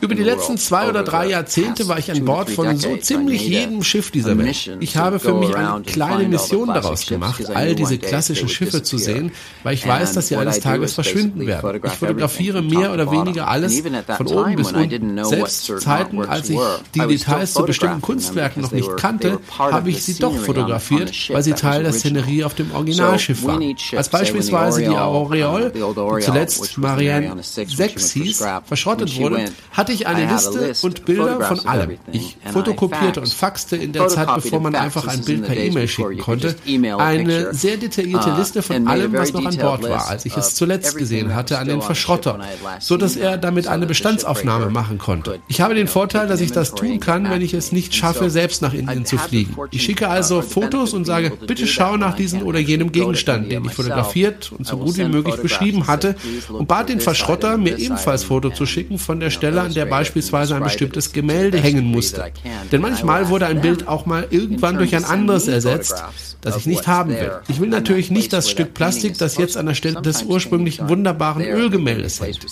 über 0.00 0.14
die 0.14 0.22
letzten 0.22 0.58
zwei 0.58 0.88
oder 0.88 1.02
drei 1.02 1.28
Jahrzehnte 1.28 1.88
war 1.88 1.98
ich 1.98 2.10
an 2.10 2.24
Bord 2.24 2.50
von 2.50 2.76
so 2.76 2.96
ziemlich 2.96 3.46
jedem 3.46 3.82
Schiff 3.82 4.10
dieser 4.10 4.36
Welt. 4.38 4.78
Ich 4.80 4.96
habe 4.96 5.18
für 5.18 5.34
mich 5.34 5.54
eine 5.54 5.82
kleine 5.82 6.28
Mission 6.28 6.68
daraus 6.68 7.06
gemacht, 7.06 7.44
all 7.54 7.74
diese 7.74 7.98
klassischen 7.98 8.48
Schiffe 8.48 8.82
zu 8.82 8.98
sehen, 8.98 9.32
weil 9.62 9.74
ich 9.74 9.86
weiß, 9.86 10.12
dass 10.12 10.28
sie 10.28 10.36
eines 10.36 10.60
Tages 10.60 10.94
verschwinden 10.94 11.46
werden. 11.46 11.80
Ich 11.84 11.92
fotografiere 11.92 12.62
mehr 12.62 12.92
oder 12.92 13.10
weniger 13.10 13.48
alles 13.48 13.82
von 14.16 14.26
oben 14.28 14.56
bis 14.56 14.72
unten. 14.72 15.24
Selbst 15.24 15.64
zu 15.64 15.76
Zeiten, 15.76 16.24
als 16.24 16.50
ich 16.50 16.58
die 16.94 17.00
Details 17.00 17.54
zu 17.54 17.64
bestimmten 17.64 18.00
Kunstwerken 18.00 18.62
noch 18.62 18.72
nicht 18.72 18.96
kannte, 18.96 19.38
habe 19.58 19.90
ich 19.90 20.04
sie 20.04 20.14
doch 20.18 20.36
fotografiert, 20.36 21.12
weil 21.30 21.42
sie 21.42 21.52
Teil 21.52 21.82
der 21.82 21.92
Szenerie 21.92 22.44
auf 22.44 22.54
dem 22.54 22.72
Originalschiff 22.72 23.44
waren. 23.44 23.74
Als 23.96 24.08
beispielsweise 24.08 24.82
die 24.82 24.88
Aureole, 24.88 25.70
die 25.70 26.24
zuletzt 26.24 26.78
Marianne 26.78 27.42
6 27.42 28.12
hieß, 28.12 28.44
verschrottet 28.64 29.11
wurde, 29.18 29.46
hatte 29.72 29.92
ich 29.92 30.06
eine 30.06 30.30
Liste 30.30 30.72
und 30.82 31.04
Bilder 31.04 31.40
von 31.40 31.66
allem. 31.66 31.98
Ich 32.12 32.36
fotokopierte 32.52 33.20
und 33.20 33.32
faxte 33.32 33.76
in 33.76 33.92
der 33.92 34.08
Zeit, 34.08 34.28
bevor 34.34 34.60
man 34.60 34.74
einfach 34.74 35.06
ein 35.06 35.24
Bild 35.24 35.46
per 35.46 35.56
E-Mail 35.56 35.88
schicken 35.88 36.18
konnte, 36.18 36.54
eine 36.98 37.54
sehr 37.54 37.76
detaillierte 37.76 38.30
uh, 38.30 38.38
Liste 38.38 38.62
von 38.62 38.86
allem, 38.86 39.12
was 39.12 39.32
noch 39.32 39.44
an 39.44 39.56
Bord 39.56 39.82
war, 39.82 40.08
als 40.08 40.24
ich 40.24 40.36
es 40.36 40.54
zuletzt 40.54 40.96
gesehen 40.96 41.34
hatte, 41.34 41.58
an 41.58 41.68
den 41.68 41.82
Verschrotter, 41.82 42.40
so 42.78 42.96
dass 42.96 43.16
er 43.16 43.38
damit 43.38 43.66
eine 43.66 43.86
Bestandsaufnahme 43.86 44.70
machen 44.70 44.98
konnte. 44.98 45.40
Ich 45.48 45.60
habe 45.60 45.74
den 45.74 45.88
Vorteil, 45.88 46.26
dass 46.26 46.40
ich 46.40 46.52
das 46.52 46.74
tun 46.74 47.00
kann, 47.00 47.28
wenn 47.30 47.42
ich 47.42 47.54
es 47.54 47.72
nicht 47.72 47.94
schaffe, 47.94 48.30
selbst 48.30 48.62
nach 48.62 48.74
Indien 48.74 49.04
zu 49.04 49.18
fliegen. 49.18 49.56
Ich 49.70 49.82
schicke 49.82 50.08
also 50.08 50.42
Fotos 50.42 50.92
und 50.94 51.04
sage, 51.04 51.32
bitte 51.46 51.66
schau 51.66 51.96
nach 51.96 52.14
diesem 52.14 52.42
oder 52.42 52.58
jenem 52.58 52.92
Gegenstand, 52.92 53.50
den 53.50 53.64
ich 53.64 53.72
fotografiert 53.74 54.52
und 54.52 54.66
so 54.66 54.76
gut 54.76 54.96
wie 54.96 55.04
möglich 55.04 55.36
beschrieben 55.36 55.86
hatte 55.86 56.16
und 56.48 56.68
bat 56.68 56.88
den 56.88 57.00
Verschrotter, 57.00 57.56
mir 57.58 57.78
ebenfalls 57.78 58.24
Foto 58.24 58.50
zu 58.50 58.66
schicken 58.66 58.98
von 59.02 59.20
der 59.20 59.30
Stelle, 59.30 59.60
an 59.60 59.74
der 59.74 59.86
beispielsweise 59.86 60.56
ein 60.56 60.62
bestimmtes 60.62 61.12
Gemälde 61.12 61.58
hängen 61.58 61.84
musste. 61.84 62.32
Denn 62.70 62.80
manchmal 62.80 63.28
wurde 63.28 63.46
ein 63.46 63.60
Bild 63.60 63.88
auch 63.88 64.06
mal 64.06 64.26
irgendwann 64.30 64.78
durch 64.78 64.94
ein 64.94 65.04
anderes 65.04 65.48
ersetzt, 65.48 66.02
das 66.40 66.56
ich 66.56 66.66
nicht 66.66 66.86
haben 66.86 67.10
will. 67.10 67.32
Ich 67.48 67.60
will 67.60 67.68
natürlich 67.68 68.10
nicht 68.10 68.32
das 68.32 68.50
Stück 68.50 68.74
Plastik, 68.74 69.16
das 69.18 69.36
jetzt 69.36 69.56
an 69.56 69.66
der 69.66 69.74
Stelle 69.74 70.02
des 70.02 70.24
ursprünglichen 70.24 70.88
wunderbaren 70.88 71.42
Ölgemäldes 71.44 72.20
hängt. 72.20 72.44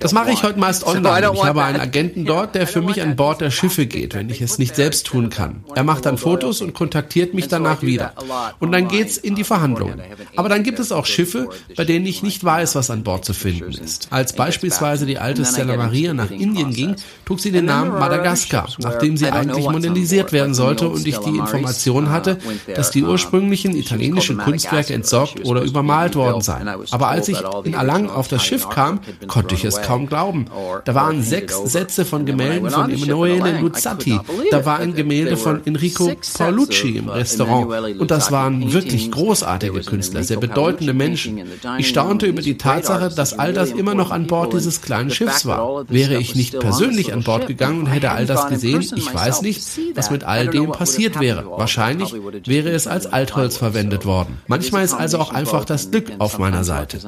Das 0.00 0.12
mache 0.12 0.30
ich 0.30 0.42
heute 0.42 0.58
meist 0.58 0.84
online. 0.86 1.30
Ich 1.34 1.44
habe 1.44 1.64
einen 1.64 1.80
Agenten 1.80 2.24
dort, 2.24 2.54
der 2.54 2.66
für 2.66 2.82
mich 2.82 3.02
an 3.02 3.16
Bord 3.16 3.40
der 3.40 3.50
Schiffe 3.50 3.86
geht, 3.86 4.14
wenn 4.14 4.30
ich 4.30 4.40
es 4.40 4.58
nicht 4.58 4.76
selbst 4.76 5.06
tun 5.06 5.30
kann. 5.30 5.64
Er 5.74 5.82
macht 5.84 6.06
dann 6.06 6.18
Fotos 6.18 6.60
und 6.60 6.74
kontaktiert 6.74 7.34
mich 7.34 7.48
danach 7.48 7.82
wieder. 7.82 8.12
Und 8.60 8.72
dann 8.72 8.88
geht's 8.88 9.16
in 9.16 9.34
die 9.34 9.44
Verhandlungen. 9.44 10.00
Aber 10.36 10.48
dann 10.48 10.62
gibt 10.62 10.78
es 10.78 10.92
auch 10.92 11.06
Schiffe, 11.06 11.48
bei 11.76 11.84
denen 11.84 12.06
ich 12.06 12.22
nicht 12.22 12.44
weiß, 12.44 12.74
was 12.74 12.90
an 12.90 13.02
Bord 13.02 13.24
zu 13.24 13.32
finden 13.32 13.72
ist. 13.72 14.08
Als 14.10 14.34
beispielsweise 14.34 15.06
die 15.06 15.18
alte 15.18 15.44
Stella 15.44 15.65
Maria 15.76 16.14
nach 16.14 16.30
Indien 16.30 16.72
ging, 16.72 16.96
trug 17.24 17.40
sie 17.40 17.52
den 17.52 17.64
Namen 17.64 17.92
Madagaskar, 17.92 18.68
nachdem 18.78 19.16
sie 19.16 19.26
eigentlich 19.30 19.68
modernisiert 19.68 20.32
werden 20.32 20.54
sollte 20.54 20.88
und 20.88 21.06
ich 21.06 21.18
die 21.18 21.36
Information 21.36 22.10
hatte, 22.10 22.38
dass 22.74 22.90
die 22.90 23.04
ursprünglichen 23.04 23.76
italienischen 23.76 24.38
Kunstwerke 24.38 24.94
entsorgt 24.94 25.44
oder 25.44 25.62
übermalt 25.62 26.14
worden 26.16 26.40
seien. 26.40 26.68
Aber 26.90 27.08
als 27.08 27.28
ich 27.28 27.38
in 27.64 27.74
Alang 27.74 28.08
auf 28.08 28.28
das 28.28 28.44
Schiff 28.44 28.68
kam, 28.68 29.00
konnte 29.26 29.54
ich 29.54 29.64
es 29.64 29.82
kaum 29.82 30.06
glauben. 30.06 30.46
Da 30.84 30.94
waren 30.94 31.22
sechs 31.22 31.56
Sätze 31.64 32.04
von 32.04 32.26
Gemälden 32.26 32.70
von 32.70 32.90
Emanuele 32.90 33.60
Luzzatti. 33.60 34.20
Da 34.50 34.64
war 34.64 34.78
ein 34.78 34.94
Gemälde 34.94 35.36
von 35.36 35.60
Enrico 35.64 36.12
Paolucci 36.36 36.96
im 36.96 37.08
Restaurant. 37.08 37.98
Und 37.98 38.10
das 38.10 38.30
waren 38.30 38.72
wirklich 38.72 39.10
großartige 39.10 39.80
Künstler, 39.80 40.22
sehr 40.22 40.38
bedeutende 40.38 40.94
Menschen. 40.94 41.42
Ich 41.78 41.88
staunte 41.88 42.26
über 42.26 42.42
die 42.42 42.56
Tatsache, 42.58 43.10
dass 43.14 43.38
all 43.38 43.52
das 43.52 43.70
immer 43.70 43.94
noch 43.94 44.10
an 44.10 44.26
Bord 44.26 44.52
dieses 44.52 44.80
kleinen 44.82 45.10
Schiffs 45.10 45.46
war. 45.46 45.55
Wäre 45.88 46.18
ich 46.18 46.34
nicht 46.34 46.58
persönlich 46.58 47.12
an 47.12 47.22
Bord 47.22 47.46
gegangen 47.46 47.80
und 47.80 47.86
hätte 47.86 48.10
all 48.12 48.26
das 48.26 48.48
gesehen, 48.48 48.80
ich 48.94 49.12
weiß 49.12 49.42
nicht, 49.42 49.62
was 49.94 50.10
mit 50.10 50.24
all 50.24 50.48
dem 50.48 50.72
passiert 50.72 51.20
wäre. 51.20 51.46
Wahrscheinlich 51.46 52.12
wäre 52.46 52.70
es 52.70 52.86
als 52.86 53.06
Altholz 53.06 53.56
verwendet 53.56 54.04
worden. 54.04 54.38
Manchmal 54.46 54.84
ist 54.84 54.94
also 54.94 55.18
auch 55.18 55.32
einfach 55.32 55.64
das 55.64 55.90
Glück 55.90 56.12
auf 56.18 56.38
meiner 56.38 56.64
Seite. 56.64 56.98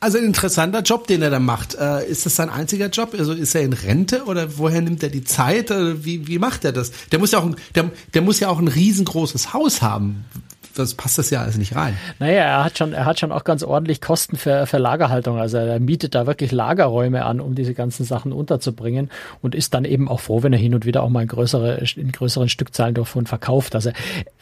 Also 0.00 0.18
ein 0.18 0.24
interessanter 0.24 0.82
Job, 0.82 1.06
den 1.06 1.22
er 1.22 1.30
da 1.30 1.38
macht. 1.38 1.74
Äh, 1.74 2.06
ist 2.08 2.26
das 2.26 2.36
sein 2.36 2.50
einziger 2.50 2.88
Job? 2.88 3.14
Also 3.18 3.32
ist 3.32 3.54
er 3.54 3.62
in 3.62 3.72
Rente 3.72 4.24
oder 4.24 4.58
woher 4.58 4.80
nimmt 4.80 5.02
er 5.02 5.10
die 5.10 5.24
Zeit? 5.24 5.70
Wie, 5.70 6.26
wie 6.26 6.38
macht 6.38 6.64
er 6.64 6.72
das? 6.72 6.92
Der 7.12 7.18
muss 7.18 7.32
ja 7.32 7.38
auch 7.40 7.46
ein, 7.46 7.56
der, 7.74 7.90
der 8.14 8.22
muss 8.22 8.40
ja 8.40 8.48
auch 8.48 8.58
ein 8.58 8.68
riesengroßes 8.68 9.52
Haus 9.52 9.82
haben 9.82 10.24
das 10.78 10.94
passt 10.94 11.18
das 11.18 11.30
ja 11.30 11.42
alles 11.42 11.58
nicht 11.58 11.74
rein. 11.74 11.96
Naja, 12.18 12.42
er 12.42 12.64
hat 12.64 12.78
schon, 12.78 12.92
er 12.92 13.04
hat 13.04 13.18
schon 13.18 13.32
auch 13.32 13.44
ganz 13.44 13.62
ordentlich 13.62 14.00
Kosten 14.00 14.36
für, 14.36 14.66
für 14.66 14.78
Lagerhaltung. 14.78 15.38
Also 15.38 15.58
er 15.58 15.80
mietet 15.80 16.14
da 16.14 16.26
wirklich 16.26 16.52
Lagerräume 16.52 17.24
an, 17.24 17.40
um 17.40 17.54
diese 17.54 17.74
ganzen 17.74 18.04
Sachen 18.04 18.32
unterzubringen 18.32 19.10
und 19.42 19.54
ist 19.54 19.74
dann 19.74 19.84
eben 19.84 20.08
auch 20.08 20.20
froh, 20.20 20.42
wenn 20.42 20.52
er 20.52 20.58
hin 20.58 20.74
und 20.74 20.86
wieder 20.86 21.02
auch 21.02 21.08
mal 21.08 21.22
in, 21.22 21.28
größere, 21.28 21.82
in 21.96 22.12
größeren 22.12 22.48
Stückzahlen 22.48 22.94
davon 22.94 23.26
verkauft. 23.26 23.74
Also 23.74 23.90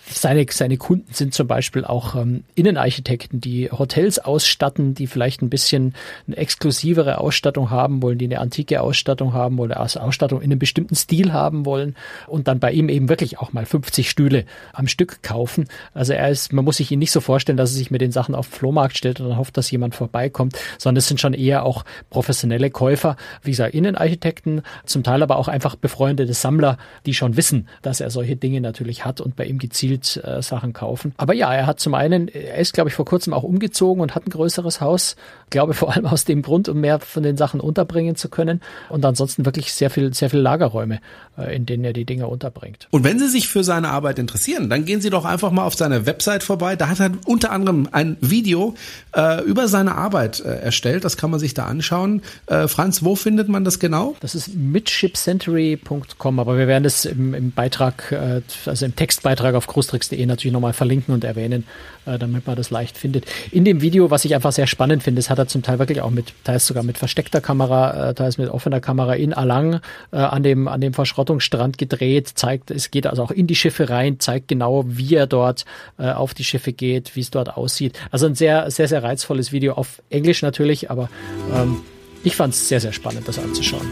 seine, 0.09 0.47
seine 0.51 0.77
Kunden 0.77 1.13
sind 1.13 1.35
zum 1.35 1.47
Beispiel 1.47 1.85
auch 1.85 2.15
ähm, 2.15 2.45
Innenarchitekten, 2.55 3.41
die 3.41 3.71
Hotels 3.71 4.19
ausstatten, 4.19 4.95
die 4.95 5.07
vielleicht 5.07 5.43
ein 5.43 5.51
bisschen 5.51 5.95
eine 6.27 6.37
exklusivere 6.37 7.19
Ausstattung 7.19 7.71
haben 7.71 8.03
wollen, 8.03 8.19
die 8.19 8.27
eine 8.27 8.41
antike 8.41 8.81
Ausstattung 8.81 9.33
haben 9.33 9.59
wollen, 9.59 9.73
also 9.73 10.01
Ausstattung 10.01 10.41
in 10.41 10.51
einem 10.51 10.59
bestimmten 10.59 10.95
Stil 10.95 11.33
haben 11.33 11.65
wollen 11.65 11.97
und 12.27 12.47
dann 12.49 12.61
bei 12.61 12.73
ihm 12.73 12.89
eben 12.89 13.09
wirklich 13.09 13.39
auch 13.39 13.53
mal 13.53 13.67
50 13.67 14.09
Stühle 14.09 14.45
am 14.73 14.87
Stück 14.87 15.23
kaufen. 15.23 15.69
Also 15.93 16.13
er 16.13 16.26
ist, 16.29 16.53
man 16.53 16.65
muss 16.65 16.77
sich 16.77 16.91
ihn 16.91 16.99
nicht 16.99 17.13
so 17.13 17.21
vorstellen, 17.21 17.57
dass 17.57 17.71
er 17.71 17.77
sich 17.77 17.91
mit 17.91 18.01
den 18.01 18.13
Sachen 18.13 18.35
auf 18.35 18.49
den 18.49 18.55
Flohmarkt 18.55 18.97
stellt 18.97 19.21
und 19.21 19.29
dann 19.29 19.39
hofft, 19.39 19.57
dass 19.57 19.71
jemand 19.71 19.95
vorbeikommt, 19.95 20.59
sondern 20.79 20.99
es 20.99 21.09
sind 21.09 21.21
schon 21.21 21.35
eher 21.35 21.65
auch 21.65 21.85
professionelle 22.11 22.71
Käufer, 22.71 23.17
wie 23.43 23.51
gesagt, 23.51 23.75
Innenarchitekten, 23.75 24.63
zum 24.85 25.03
Teil 25.03 25.23
aber 25.23 25.37
auch 25.37 25.49
einfach 25.49 25.77
befreundete 25.77 26.35
Sammler, 26.35 26.79
die 27.07 27.15
schon 27.15 27.37
wissen, 27.37 27.69
dass 27.83 28.01
er 28.01 28.11
solche 28.11 28.37
Dinge 28.37 28.61
natürlich 28.61 29.05
hat 29.05 29.21
und 29.21 29.37
bei 29.37 29.45
ihm 29.45 29.59
gezielt 29.59 30.21
äh, 30.25 30.43
Sachen 30.43 30.73
kaufen. 30.73 31.13
Aber 31.17 31.35
ja, 31.35 31.53
er 31.53 31.67
hat 31.67 31.81
zum 31.81 31.95
einen, 31.95 32.29
er 32.29 32.57
ist, 32.57 32.73
glaube 32.73 32.91
ich, 32.91 32.95
vor 32.95 33.05
kurzem 33.05 33.33
auch 33.33 33.43
umgezogen 33.43 34.03
und 34.03 34.15
hat 34.15 34.27
ein 34.27 34.31
größeres 34.31 34.81
Haus. 34.81 35.17
Glaube 35.51 35.75
vor 35.75 35.95
allem 35.95 36.07
aus 36.07 36.25
dem 36.25 36.43
Grund, 36.43 36.69
um 36.69 36.81
mehr 36.81 36.99
von 37.01 37.23
den 37.23 37.37
Sachen 37.37 37.61
unterbringen 37.61 38.17
zu 38.17 38.29
können. 38.29 38.61
Und 38.89 39.05
ansonsten 39.05 39.45
wirklich 39.45 39.73
sehr 39.73 39.91
viel, 39.91 40.13
sehr 40.13 40.31
viel 40.31 40.41
Lagerräume, 40.41 41.01
äh, 41.39 41.55
in 41.55 41.67
denen 41.67 41.85
er 41.85 41.93
die 41.93 42.05
Dinge 42.05 42.27
unterbringt. 42.27 42.89
Und 42.91 43.05
wenn 43.05 43.19
Sie 43.19 43.29
sich 43.29 43.49
für 43.49 43.63
seine 43.63 43.89
Arbeit 43.91 44.19
interessieren, 44.19 44.69
dann 44.69 44.85
gehen 44.85 45.01
Sie 45.01 45.11
doch 45.11 45.25
einfach 45.25 45.51
mal 45.51 45.65
auf 45.65 45.75
seine 45.75 46.07
Website 46.07 46.16
vorbei. 46.23 46.77
Da 46.77 46.89
hat 46.89 47.01
er 47.01 47.11
unter 47.27 47.51
anderem 47.53 47.89
ein 47.93 48.17
Video 48.21 48.75
äh, 49.15 49.43
über 49.45 49.69
seine 49.69 49.95
Arbeit 49.95 50.41
äh, 50.41 50.61
erstellt. 50.61 51.05
Das 51.05 51.17
kann 51.17 51.31
man 51.31 51.41
sich 51.41 51.55
da 51.55 51.67
anschauen. 51.67 52.23
Äh, 52.47 52.69
Franz, 52.69 53.03
wo 53.05 53.17
findet 53.17 53.49
man 53.49 53.65
das 53.65 53.79
genau? 53.79 54.17
Das 54.21 54.35
ist 54.35 54.55
midshipcentury.com, 54.55 56.41
aber 56.41 56.59
wir 56.59 56.69
werden 56.69 56.85
es 56.85 57.05
im, 57.05 57.35
im 57.35 57.53
Beitrag, 57.53 58.13
äh, 58.13 58.43
also 58.67 58.87
im 58.87 58.97
Textbeitrag 58.97 59.55
auf 59.55 59.67
großtricks.de 59.67 60.25
natürlich 60.27 60.53
nochmal 60.53 60.73
verlinken 60.73 61.15
und 61.15 61.25
erwähnen, 61.25 61.65
äh, 62.05 62.19
damit 62.19 62.47
man 62.47 62.57
das 62.57 62.71
leicht 62.71 62.99
findet. 62.99 63.27
In 63.51 63.65
dem 63.65 63.81
Video, 63.81 64.11
was 64.11 64.25
ich 64.25 64.35
einfach 64.35 64.53
sehr 64.53 64.67
spannend 64.67 65.03
finde, 65.03 65.21
das 65.21 65.31
hat 65.31 65.39
er 65.39 65.49
zum 65.49 65.63
Teil 65.63 65.79
wirklich 65.79 66.01
auch 66.01 66.11
mit, 66.11 66.33
teils 66.45 66.67
sogar 66.67 66.83
mit 66.83 66.99
versteckter 66.99 67.41
Kamera, 67.41 68.11
äh, 68.11 68.15
teils 68.15 68.39
mit 68.39 68.49
offener 68.49 68.81
Kamera 68.81 69.15
in 69.15 69.33
Alang 69.33 69.81
an 70.11 70.43
dem 70.43 70.69
an 70.69 70.81
dem 70.81 70.95
Verschrottungsstrand 70.95 71.79
gedreht, 71.79 72.33
zeigt, 72.35 72.71
es 72.71 72.91
geht 72.91 73.07
also 73.07 73.23
auch 73.23 73.31
in 73.31 73.47
die 73.47 73.55
Schiffe 73.55 73.91
rein, 73.91 74.21
zeigt 74.21 74.49
genau, 74.49 74.85
wie 74.87 75.15
er 75.15 75.27
dort 75.27 75.65
äh, 75.99 76.11
auf 76.11 76.35
die 76.35 76.45
Schiffe 76.45 76.73
geht, 76.73 77.17
wie 77.17 77.21
es 77.21 77.31
dort 77.31 77.57
aussieht. 77.57 77.99
Also 78.11 78.27
ein 78.27 78.35
sehr, 78.35 78.71
sehr, 78.71 78.89
sehr 78.89 79.03
reizvolles 79.03 79.53
Video 79.53 79.75
auf 79.75 80.03
Englisch 80.11 80.43
natürlich, 80.43 80.91
aber 80.91 81.09
ähm, 81.55 81.79
ich 82.23 82.37
fand 82.37 82.55
es 82.55 82.69
sehr, 82.69 82.81
sehr 82.81 82.93
spannend, 82.93 83.29
das 83.29 83.39
anzuschauen. 83.39 83.91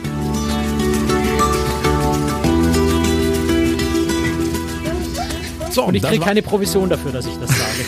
So, 5.70 5.82
und 5.82 5.94
ich 5.94 6.02
kriege 6.02 6.24
keine 6.24 6.40
Provision 6.40 6.88
dafür, 6.88 7.10
dass 7.10 7.26
ich 7.26 7.34
das 7.36 7.50
sage. 7.50 7.84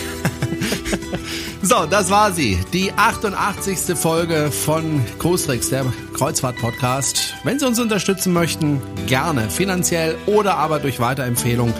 so, 1.61 1.85
das 1.85 2.09
war 2.09 2.33
sie. 2.33 2.57
Die 2.73 2.91
88. 2.91 3.95
Folge 3.97 4.51
von 4.51 5.05
Großrex, 5.19 5.69
der 5.69 5.85
Kreuzfahrt-Podcast. 6.13 7.35
Wenn 7.45 7.59
Sie 7.59 7.65
uns 7.65 7.79
unterstützen 7.79 8.33
möchten, 8.33 8.81
gerne 9.05 9.49
finanziell 9.49 10.15
oder 10.25 10.55
aber 10.55 10.79
durch 10.79 10.99
Weiterempfehlung 10.99 11.73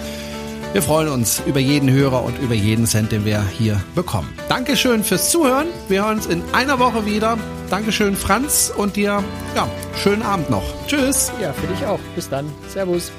wir 0.72 0.82
freuen 0.82 1.08
uns 1.08 1.42
über 1.46 1.60
jeden 1.60 1.90
Hörer 1.90 2.22
und 2.24 2.38
über 2.38 2.54
jeden 2.54 2.86
Cent, 2.86 3.12
den 3.12 3.24
wir 3.24 3.42
hier 3.42 3.80
bekommen. 3.94 4.28
Dankeschön 4.48 5.02
fürs 5.04 5.30
Zuhören. 5.30 5.68
Wir 5.88 6.04
hören 6.04 6.18
uns 6.18 6.26
in 6.26 6.42
einer 6.52 6.78
Woche 6.78 7.06
wieder. 7.06 7.38
Dankeschön, 7.70 8.16
Franz, 8.16 8.72
und 8.74 8.96
dir, 8.96 9.22
ja, 9.54 9.68
schönen 9.96 10.22
Abend 10.22 10.50
noch. 10.50 10.64
Tschüss. 10.86 11.32
Ja, 11.40 11.52
für 11.52 11.66
dich 11.66 11.84
auch. 11.86 12.00
Bis 12.14 12.28
dann. 12.28 12.46
Servus. 12.68 13.12